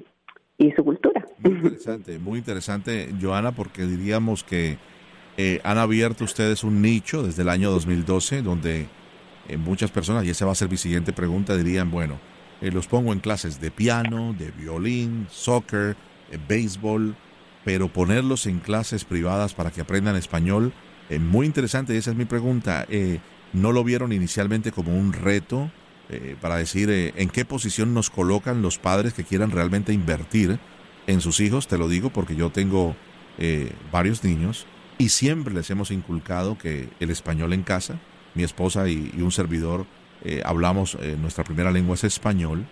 y 0.58 0.72
su 0.72 0.84
cultura. 0.84 1.26
Muy 1.40 1.54
interesante, 1.54 2.20
muy 2.20 2.40
interesante, 2.40 3.10
Joana, 3.20 3.54
porque 3.54 3.84
diríamos 3.84 4.44
que 4.44 4.78
eh, 5.38 5.60
han 5.64 5.78
abierto 5.78 6.24
ustedes 6.24 6.64
un 6.64 6.82
nicho 6.82 7.24
desde 7.24 7.44
el 7.44 7.50
año 7.50 7.72
2012 7.72 8.42
donde 8.42 8.86
muchas 9.58 9.92
personas, 9.92 10.26
y 10.26 10.30
esa 10.30 10.46
va 10.46 10.52
a 10.52 10.56
ser 10.56 10.70
mi 10.70 10.76
siguiente 10.78 11.14
pregunta, 11.14 11.56
dirían, 11.56 11.90
bueno, 11.90 12.20
los 12.62 12.88
pongo 12.88 13.14
en 13.14 13.20
clases 13.20 13.62
de 13.62 13.72
piano, 13.72 14.36
de 14.38 14.52
violín, 14.52 15.28
soccer, 15.30 15.96
béisbol, 16.48 17.16
pero 17.64 17.88
ponerlos 17.88 18.46
en 18.46 18.60
clases 18.60 19.06
privadas 19.06 19.54
para 19.54 19.72
que 19.72 19.82
aprendan 19.82 20.16
español, 20.16 20.74
eh, 21.10 21.20
muy 21.20 21.46
interesante, 21.46 21.98
esa 21.98 22.12
es 22.12 22.18
mi 22.18 22.26
pregunta. 22.26 22.86
Eh, 22.90 23.20
¿No 23.54 23.72
lo 23.72 23.84
vieron 23.84 24.12
inicialmente 24.12 24.72
como 24.72 24.98
un 24.98 25.14
reto 25.14 25.72
eh, 26.10 26.36
para 26.42 26.58
decir 26.58 26.90
en 26.90 27.30
qué 27.30 27.46
posición 27.46 27.94
nos 27.94 28.10
colocan 28.10 28.62
los 28.62 28.78
padres 28.78 29.14
que 29.14 29.24
quieran 29.24 29.52
realmente 29.52 29.94
invertir 29.94 30.60
en 31.08 31.22
sus 31.22 31.40
hijos? 31.40 31.68
Te 31.68 31.78
lo 31.78 31.88
digo 31.88 32.10
porque 32.10 32.36
yo 32.36 32.52
tengo 32.52 32.96
varios 33.92 34.24
niños 34.24 34.66
y 34.98 35.10
siempre 35.10 35.54
les 35.54 35.70
hemos 35.70 35.92
inculcado 35.92 36.58
que 36.58 36.90
el 37.00 37.12
español 37.12 37.54
en 37.54 37.62
casa, 37.62 38.00
mi 38.34 38.44
esposa 38.44 38.90
y, 38.90 39.14
un 39.20 39.32
servidor 39.32 39.86
hablamos, 40.44 40.98
nuestra 41.20 41.44
primera 41.44 41.72
lengua 41.72 41.96
es 41.96 42.04
español 42.04 42.66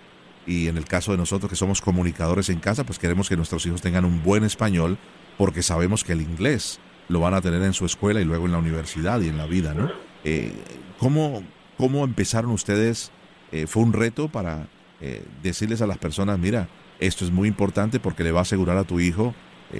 y 0.45 0.67
en 0.67 0.77
el 0.77 0.85
caso 0.85 1.11
de 1.11 1.17
nosotros 1.17 1.49
que 1.49 1.55
somos 1.55 1.81
comunicadores 1.81 2.49
en 2.49 2.59
casa, 2.59 2.83
pues 2.83 2.99
queremos 2.99 3.29
que 3.29 3.35
nuestros 3.35 3.65
hijos 3.65 3.81
tengan 3.81 4.05
un 4.05 4.23
buen 4.23 4.43
español 4.43 4.97
porque 5.37 5.63
sabemos 5.63 6.03
que 6.03 6.13
el 6.13 6.21
inglés 6.21 6.79
lo 7.07 7.19
van 7.19 7.33
a 7.33 7.41
tener 7.41 7.61
en 7.63 7.73
su 7.73 7.85
escuela 7.85 8.21
y 8.21 8.25
luego 8.25 8.45
en 8.45 8.51
la 8.51 8.57
universidad 8.57 9.21
y 9.21 9.27
en 9.27 9.37
la 9.37 9.45
vida, 9.45 9.73
¿no? 9.73 9.91
Eh, 10.23 10.51
¿cómo, 10.99 11.43
¿Cómo 11.77 12.03
empezaron 12.03 12.51
ustedes? 12.51 13.11
Eh, 13.51 13.67
¿Fue 13.67 13.83
un 13.83 13.93
reto 13.93 14.29
para 14.29 14.67
eh, 15.01 15.23
decirles 15.43 15.81
a 15.81 15.87
las 15.87 15.97
personas, 15.97 16.39
mira, 16.39 16.67
esto 16.99 17.25
es 17.25 17.31
muy 17.31 17.47
importante 17.47 17.99
porque 17.99 18.23
le 18.23 18.31
va 18.31 18.39
a 18.39 18.43
asegurar 18.43 18.77
a 18.77 18.83
tu 18.83 18.99
hijo 18.99 19.33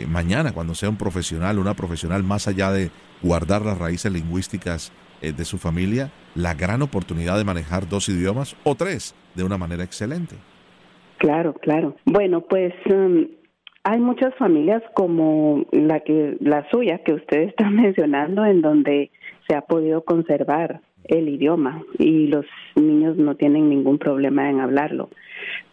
mañana, 0.10 0.52
cuando 0.52 0.76
sea 0.76 0.90
un 0.90 0.98
profesional, 0.98 1.58
una 1.58 1.74
profesional, 1.74 2.22
más 2.22 2.50
allá 2.50 2.70
de 2.70 2.92
guardar 3.22 3.62
las 3.62 3.78
raíces 3.78 4.12
lingüísticas 4.12 4.92
de 5.22 5.46
su 5.46 5.58
familia, 5.58 6.12
la 6.36 6.54
gran 6.54 6.82
oportunidad 6.82 7.38
de 7.38 7.46
manejar 7.46 7.88
dos 7.88 8.10
idiomas 8.10 8.56
o 8.64 8.76
tres 8.76 9.16
de 9.34 9.44
una 9.44 9.58
manera 9.58 9.84
excelente? 9.84 10.36
Claro, 11.18 11.54
claro. 11.54 11.96
Bueno, 12.06 12.42
pues 12.42 12.74
um, 12.90 13.28
hay 13.84 14.00
muchas 14.00 14.36
familias 14.36 14.84
como 14.94 15.66
la 15.72 16.02
que 16.02 16.38
la 16.40 16.68
suya 16.70 17.00
que 17.00 17.14
usted 17.14 17.44
está 17.44 17.70
mencionando 17.72 18.46
en 18.46 18.62
donde 18.62 19.12
se 19.48 19.56
ha 19.56 19.62
podido 19.62 20.04
conservar 20.04 20.82
el 21.06 21.30
idioma 21.30 21.84
y 22.00 22.28
los 22.28 22.46
niños 22.76 23.16
no 23.18 23.36
tienen 23.36 23.70
ningún 23.70 24.00
problema 24.00 24.50
en 24.50 24.60
hablarlo. 24.60 25.10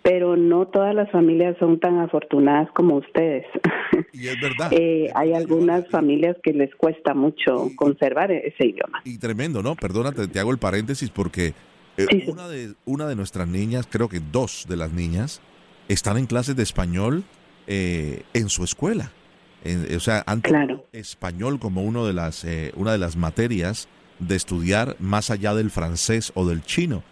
Pero 0.02 0.36
no 0.36 0.66
todas 0.66 0.94
las 0.94 1.10
familias 1.10 1.56
son 1.58 1.80
tan 1.80 1.98
afortunadas 2.00 2.70
como 2.72 2.96
ustedes. 2.96 3.46
Y 4.12 4.28
es 4.28 4.40
verdad. 4.40 4.70
eh, 4.72 5.10
hay 5.14 5.32
algunas 5.32 5.88
familias 5.88 6.36
que 6.42 6.52
les 6.52 6.74
cuesta 6.74 7.14
mucho 7.14 7.70
conservar 7.76 8.30
ese 8.30 8.66
idioma. 8.66 9.00
Y 9.04 9.18
tremendo, 9.18 9.62
¿no? 9.62 9.74
Perdónate, 9.74 10.28
te 10.28 10.38
hago 10.38 10.50
el 10.50 10.58
paréntesis 10.58 11.10
porque 11.10 11.54
eh, 11.96 12.24
una, 12.26 12.48
de, 12.48 12.74
una 12.84 13.06
de 13.06 13.16
nuestras 13.16 13.48
niñas, 13.48 13.86
creo 13.90 14.08
que 14.08 14.20
dos 14.20 14.66
de 14.68 14.76
las 14.76 14.92
niñas, 14.92 15.40
están 15.88 16.16
en 16.16 16.26
clases 16.26 16.56
de 16.56 16.62
español 16.62 17.24
eh, 17.66 18.22
en 18.32 18.48
su 18.48 18.64
escuela. 18.64 19.12
o 19.94 20.00
sea, 20.00 20.24
han 20.26 20.42
español 20.92 21.58
como 21.58 21.82
uno 21.82 22.06
de 22.06 22.12
las, 22.12 22.44
eh, 22.44 22.72
una 22.76 22.92
de 22.92 22.98
las 22.98 23.16
materias 23.16 23.88
de 24.18 24.36
estudiar 24.36 24.96
más 25.00 25.30
allá 25.30 25.54
del 25.54 25.70
francés 25.70 26.32
o 26.34 26.46
del 26.46 26.62
chino, 26.62 27.02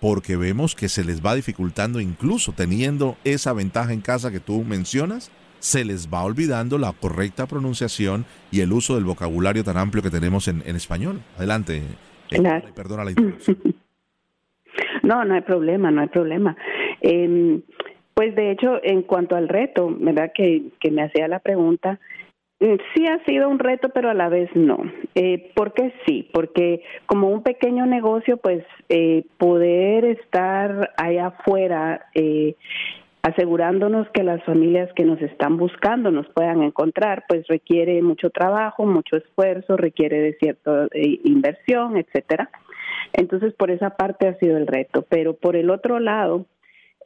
porque 0.00 0.36
vemos 0.36 0.76
que 0.76 0.88
se 0.88 1.04
les 1.04 1.24
va 1.24 1.34
dificultando, 1.34 2.00
incluso 2.00 2.52
teniendo 2.52 3.16
esa 3.24 3.52
ventaja 3.52 3.92
en 3.92 4.00
casa 4.00 4.30
que 4.30 4.40
tú 4.40 4.62
mencionas, 4.62 5.30
se 5.58 5.84
les 5.84 6.08
va 6.12 6.24
olvidando 6.24 6.78
la 6.78 6.92
correcta 6.92 7.46
pronunciación 7.46 8.24
y 8.50 8.60
el 8.60 8.72
uso 8.72 8.94
del 8.94 9.04
vocabulario 9.04 9.64
tan 9.64 9.76
amplio 9.76 10.02
que 10.02 10.10
tenemos 10.10 10.48
en, 10.48 10.62
español. 10.76 11.20
Adelante. 11.36 11.82
perdona 12.74 13.04
la 13.04 13.10
interrupción. 13.10 13.58
No, 15.02 15.24
no 15.24 15.34
hay 15.34 15.40
problema, 15.40 15.90
no 15.90 16.02
hay 16.02 16.08
problema. 16.08 16.56
Eh, 17.00 17.60
pues 18.18 18.34
de 18.34 18.50
hecho, 18.50 18.80
en 18.82 19.02
cuanto 19.02 19.36
al 19.36 19.48
reto, 19.48 19.94
¿verdad? 19.96 20.32
Que, 20.34 20.64
que 20.80 20.90
me 20.90 21.02
hacía 21.02 21.28
la 21.28 21.38
pregunta, 21.38 22.00
mm, 22.58 22.74
sí 22.92 23.06
ha 23.06 23.24
sido 23.24 23.48
un 23.48 23.60
reto, 23.60 23.90
pero 23.90 24.10
a 24.10 24.14
la 24.14 24.28
vez 24.28 24.50
no. 24.56 24.78
Eh, 25.14 25.52
¿Por 25.54 25.72
qué 25.72 25.92
sí? 26.04 26.28
Porque 26.32 26.82
como 27.06 27.30
un 27.30 27.44
pequeño 27.44 27.86
negocio, 27.86 28.38
pues 28.38 28.64
eh, 28.88 29.24
poder 29.38 30.04
estar 30.04 30.92
allá 30.96 31.28
afuera 31.28 32.06
eh, 32.12 32.56
asegurándonos 33.22 34.08
que 34.10 34.22
las 34.22 34.42
familias 34.44 34.90
que 34.94 35.04
nos 35.04 35.20
están 35.20 35.56
buscando 35.56 36.10
nos 36.10 36.28
puedan 36.28 36.62
encontrar, 36.62 37.24
pues 37.28 37.46
requiere 37.48 38.00
mucho 38.02 38.30
trabajo, 38.30 38.86
mucho 38.86 39.16
esfuerzo, 39.16 39.76
requiere 39.76 40.20
de 40.20 40.34
cierta 40.34 40.86
eh, 40.92 41.20
inversión, 41.24 41.96
etcétera. 41.96 42.50
Entonces, 43.12 43.54
por 43.54 43.70
esa 43.70 43.90
parte 43.90 44.28
ha 44.28 44.38
sido 44.38 44.56
el 44.56 44.66
reto. 44.66 45.04
Pero 45.08 45.34
por 45.34 45.56
el 45.56 45.70
otro 45.70 45.98
lado, 45.98 46.46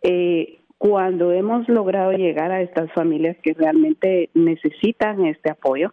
eh, 0.02 0.58
cuando 0.78 1.32
hemos 1.32 1.68
logrado 1.68 2.12
llegar 2.12 2.50
a 2.50 2.60
estas 2.60 2.90
familias 2.92 3.36
que 3.42 3.54
realmente 3.54 4.30
necesitan 4.34 5.24
este 5.26 5.50
apoyo, 5.50 5.92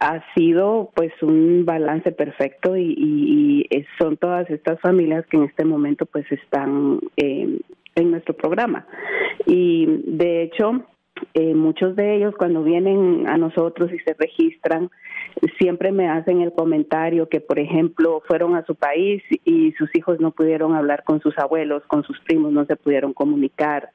ha 0.00 0.22
sido 0.34 0.90
pues 0.94 1.12
un 1.22 1.64
balance 1.64 2.12
perfecto 2.12 2.76
y, 2.76 3.68
son 3.98 4.16
todas 4.16 4.48
estas 4.50 4.80
familias 4.80 5.24
que 5.26 5.36
en 5.36 5.44
este 5.44 5.64
momento 5.64 6.06
pues 6.06 6.30
están 6.30 7.00
en 7.96 8.12
nuestro 8.12 8.34
programa. 8.34 8.86
Y 9.46 9.86
de 10.04 10.42
hecho, 10.42 10.84
eh, 11.34 11.54
muchos 11.54 11.96
de 11.96 12.16
ellos 12.16 12.34
cuando 12.38 12.62
vienen 12.62 13.26
a 13.26 13.36
nosotros 13.36 13.92
y 13.92 13.98
se 13.98 14.14
registran, 14.14 14.90
siempre 15.58 15.90
me 15.90 16.08
hacen 16.08 16.40
el 16.40 16.52
comentario 16.52 17.28
que, 17.28 17.40
por 17.40 17.58
ejemplo, 17.58 18.22
fueron 18.26 18.54
a 18.54 18.64
su 18.64 18.74
país 18.74 19.22
y 19.44 19.72
sus 19.72 19.94
hijos 19.96 20.20
no 20.20 20.30
pudieron 20.30 20.74
hablar 20.74 21.02
con 21.04 21.20
sus 21.20 21.36
abuelos, 21.38 21.82
con 21.88 22.04
sus 22.04 22.20
primos, 22.20 22.52
no 22.52 22.64
se 22.66 22.76
pudieron 22.76 23.12
comunicar 23.12 23.90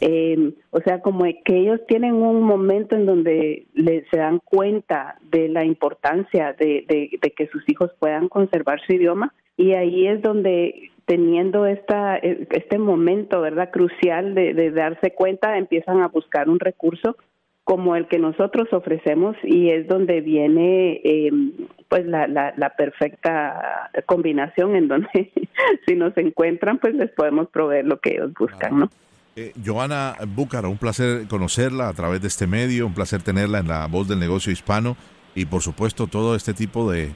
eh, 0.00 0.52
o 0.70 0.80
sea, 0.80 1.00
como 1.00 1.24
que 1.44 1.56
ellos 1.56 1.80
tienen 1.86 2.14
un 2.14 2.42
momento 2.42 2.94
en 2.94 3.06
donde 3.06 3.66
se 4.10 4.16
dan 4.16 4.40
cuenta 4.44 5.18
de 5.30 5.48
la 5.48 5.64
importancia 5.64 6.54
de, 6.58 7.18
que 7.36 7.48
sus 7.48 7.68
hijos 7.68 7.90
puedan 7.98 8.28
conservar 8.28 8.80
su 8.86 8.94
idioma 8.94 9.34
y 9.56 9.72
ahí 9.72 10.06
es 10.06 10.22
donde 10.22 10.90
teniendo 11.08 11.64
esta, 11.64 12.18
e, 12.18 12.46
este 12.50 12.78
momento, 12.78 13.40
¿verdad? 13.40 13.70
Crucial 13.72 14.34
de, 14.34 14.52
de 14.52 14.70
darse 14.70 15.12
cuenta, 15.12 15.56
empiezan 15.56 16.02
a 16.02 16.08
buscar 16.08 16.50
un 16.50 16.60
recurso 16.60 17.16
como 17.64 17.96
el 17.96 18.06
que 18.08 18.18
nosotros 18.18 18.68
ofrecemos 18.72 19.36
y 19.42 19.70
es 19.70 19.88
donde 19.88 20.20
viene 20.20 21.00
eh, 21.04 21.30
pues 21.88 22.06
la, 22.06 22.26
la, 22.26 22.54
la, 22.56 22.70
perfecta 22.76 23.90
combinación 24.06 24.74
en 24.74 24.88
donde 24.88 25.32
si 25.86 25.94
nos 25.94 26.16
encuentran 26.16 26.78
pues 26.78 26.94
les 26.94 27.10
podemos 27.10 27.48
proveer 27.48 27.86
lo 27.86 28.00
que 28.00 28.12
ellos 28.12 28.32
buscan, 28.38 28.78
¿no? 28.78 28.90
Eh, 29.36 29.52
Joana 29.64 30.14
Búcaro, 30.26 30.70
un 30.70 30.78
placer 30.78 31.26
conocerla 31.28 31.88
a 31.88 31.92
través 31.92 32.20
de 32.20 32.28
este 32.28 32.46
medio, 32.46 32.86
un 32.86 32.94
placer 32.94 33.22
tenerla 33.22 33.58
en 33.58 33.68
la 33.68 33.86
voz 33.86 34.08
del 34.08 34.18
negocio 34.18 34.52
hispano 34.52 34.96
y 35.34 35.46
por 35.46 35.62
supuesto 35.62 36.06
todo 36.06 36.34
este 36.34 36.54
tipo 36.54 36.90
de, 36.90 37.12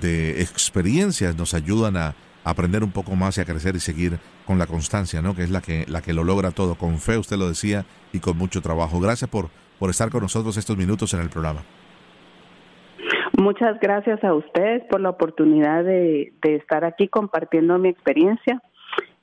de 0.00 0.40
experiencias 0.40 1.36
nos 1.36 1.52
ayudan 1.52 1.96
a 1.96 2.14
aprender 2.46 2.84
un 2.84 2.92
poco 2.92 3.16
más 3.16 3.36
y 3.36 3.40
a 3.40 3.44
crecer 3.44 3.74
y 3.74 3.80
seguir 3.80 4.18
con 4.46 4.56
la 4.56 4.66
constancia, 4.66 5.20
¿no? 5.20 5.34
Que 5.34 5.42
es 5.42 5.50
la 5.50 5.60
que, 5.60 5.84
la 5.88 6.00
que 6.00 6.14
lo 6.14 6.22
logra 6.22 6.52
todo, 6.52 6.76
con 6.76 6.98
fe, 6.98 7.18
usted 7.18 7.36
lo 7.36 7.48
decía, 7.48 7.84
y 8.12 8.20
con 8.20 8.38
mucho 8.38 8.62
trabajo. 8.62 9.00
Gracias 9.00 9.28
por, 9.28 9.48
por 9.80 9.90
estar 9.90 10.10
con 10.10 10.22
nosotros 10.22 10.56
estos 10.56 10.76
minutos 10.76 11.12
en 11.12 11.20
el 11.20 11.28
programa. 11.28 11.64
Muchas 13.36 13.78
gracias 13.80 14.22
a 14.22 14.32
ustedes 14.32 14.84
por 14.88 15.00
la 15.00 15.10
oportunidad 15.10 15.82
de, 15.82 16.32
de 16.40 16.54
estar 16.54 16.84
aquí 16.84 17.08
compartiendo 17.08 17.78
mi 17.78 17.88
experiencia 17.88 18.62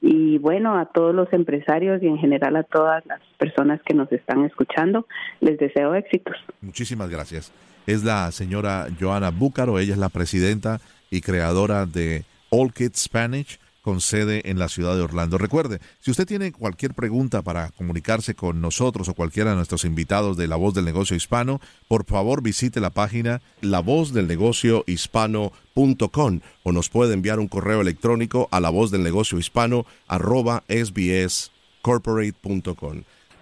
y 0.01 0.37
bueno, 0.37 0.77
a 0.77 0.87
todos 0.87 1.15
los 1.15 1.31
empresarios 1.31 2.03
y 2.03 2.07
en 2.07 2.17
general 2.17 2.57
a 2.57 2.63
todas 2.63 3.05
las 3.05 3.21
personas 3.37 3.81
que 3.85 3.93
nos 3.93 4.11
están 4.11 4.43
escuchando, 4.43 5.07
les 5.39 5.57
deseo 5.57 5.95
éxitos. 5.95 6.35
Muchísimas 6.59 7.09
gracias. 7.09 7.53
Es 7.87 8.03
la 8.03 8.29
señora 8.33 8.87
Joana 8.99 9.31
Búcaro, 9.31 9.79
ella 9.79 9.93
es 9.93 9.99
la 9.99 10.09
presidenta 10.09 10.79
y 11.09 11.21
creadora 11.21 11.85
de 11.85 12.25
All 12.55 12.71
Kids 12.71 13.01
Spanish 13.01 13.59
con 13.81 13.99
sede 13.99 14.47
en 14.49 14.57
la 14.59 14.69
ciudad 14.69 14.95
de 14.95 15.01
Orlando. 15.01 15.39
Recuerde, 15.39 15.79
si 15.99 16.11
usted 16.11 16.27
tiene 16.27 16.51
cualquier 16.51 16.93
pregunta 16.93 17.41
para 17.41 17.71
comunicarse 17.71 18.35
con 18.35 18.61
nosotros 18.61 19.09
o 19.09 19.15
cualquiera 19.15 19.49
de 19.49 19.55
nuestros 19.55 19.85
invitados 19.85 20.37
de 20.37 20.47
La 20.47 20.55
Voz 20.55 20.75
del 20.75 20.85
Negocio 20.85 21.17
Hispano, 21.17 21.59
por 21.87 22.05
favor 22.05 22.43
visite 22.43 22.79
la 22.79 22.91
página 22.91 23.41
lavozdelnegociohispano.com 23.61 26.41
o 26.61 26.71
nos 26.71 26.89
puede 26.89 27.15
enviar 27.15 27.39
un 27.39 27.47
correo 27.47 27.81
electrónico 27.81 28.47
a 28.51 28.59
la 28.59 28.69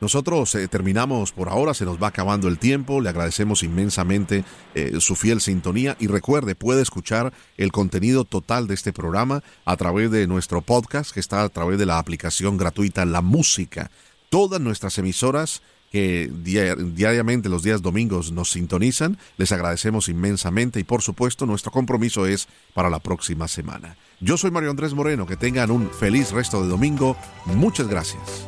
Nosotros 0.02 0.56
eh, 0.56 0.68
terminamos 0.68 1.32
por 1.32 1.48
ahora, 1.48 1.76
se 1.76 1.86
nos 1.86 2.02
va 2.02 2.08
acabando 2.08 2.48
el 2.48 2.58
tiempo, 2.58 3.02
le 3.02 3.10
agradecemos 3.10 3.62
inmensamente 3.62 4.44
eh, 4.74 5.00
su 5.00 5.16
fiel 5.16 5.42
sintonía 5.42 5.96
y 6.00 6.08
recuerde, 6.08 6.56
puede 6.56 6.82
escuchar 6.82 7.32
el 7.56 7.72
contenido 7.72 8.26
total 8.26 8.66
de 8.66 8.74
este 8.74 8.94
programa 8.94 9.44
a 9.64 9.78
través 9.78 10.10
de 10.10 10.26
nuestro 10.26 10.64
podcast 10.64 11.12
que 11.12 11.20
está 11.20 11.44
a 11.44 11.50
través 11.50 11.78
de 11.78 11.86
la 11.86 12.00
aplicación 12.00 12.58
gratuita 12.58 13.06
La 13.06 13.22
Música. 13.22 13.92
Todas 14.30 14.60
nuestras 14.60 14.98
emisoras 14.98 15.62
que 15.92 16.32
diariamente 16.34 17.50
los 17.50 17.64
días 17.64 17.82
domingos 17.84 18.32
nos 18.32 18.50
sintonizan, 18.52 19.20
les 19.38 19.52
agradecemos 19.52 20.08
inmensamente 20.10 20.80
y 20.80 20.84
por 20.84 21.02
supuesto 21.04 21.46
nuestro 21.46 21.72
compromiso 21.72 22.26
es 22.26 22.48
para 22.74 22.90
la 22.90 23.00
próxima 23.00 23.48
semana. 23.48 23.98
Yo 24.20 24.38
soy 24.38 24.50
Mario 24.50 24.72
Andrés 24.72 24.94
Moreno, 24.94 25.28
que 25.28 25.36
tengan 25.36 25.70
un 25.70 25.92
feliz 25.92 26.32
resto 26.32 26.64
de 26.64 26.70
domingo, 26.70 27.18
muchas 27.46 27.88
gracias. 27.88 28.48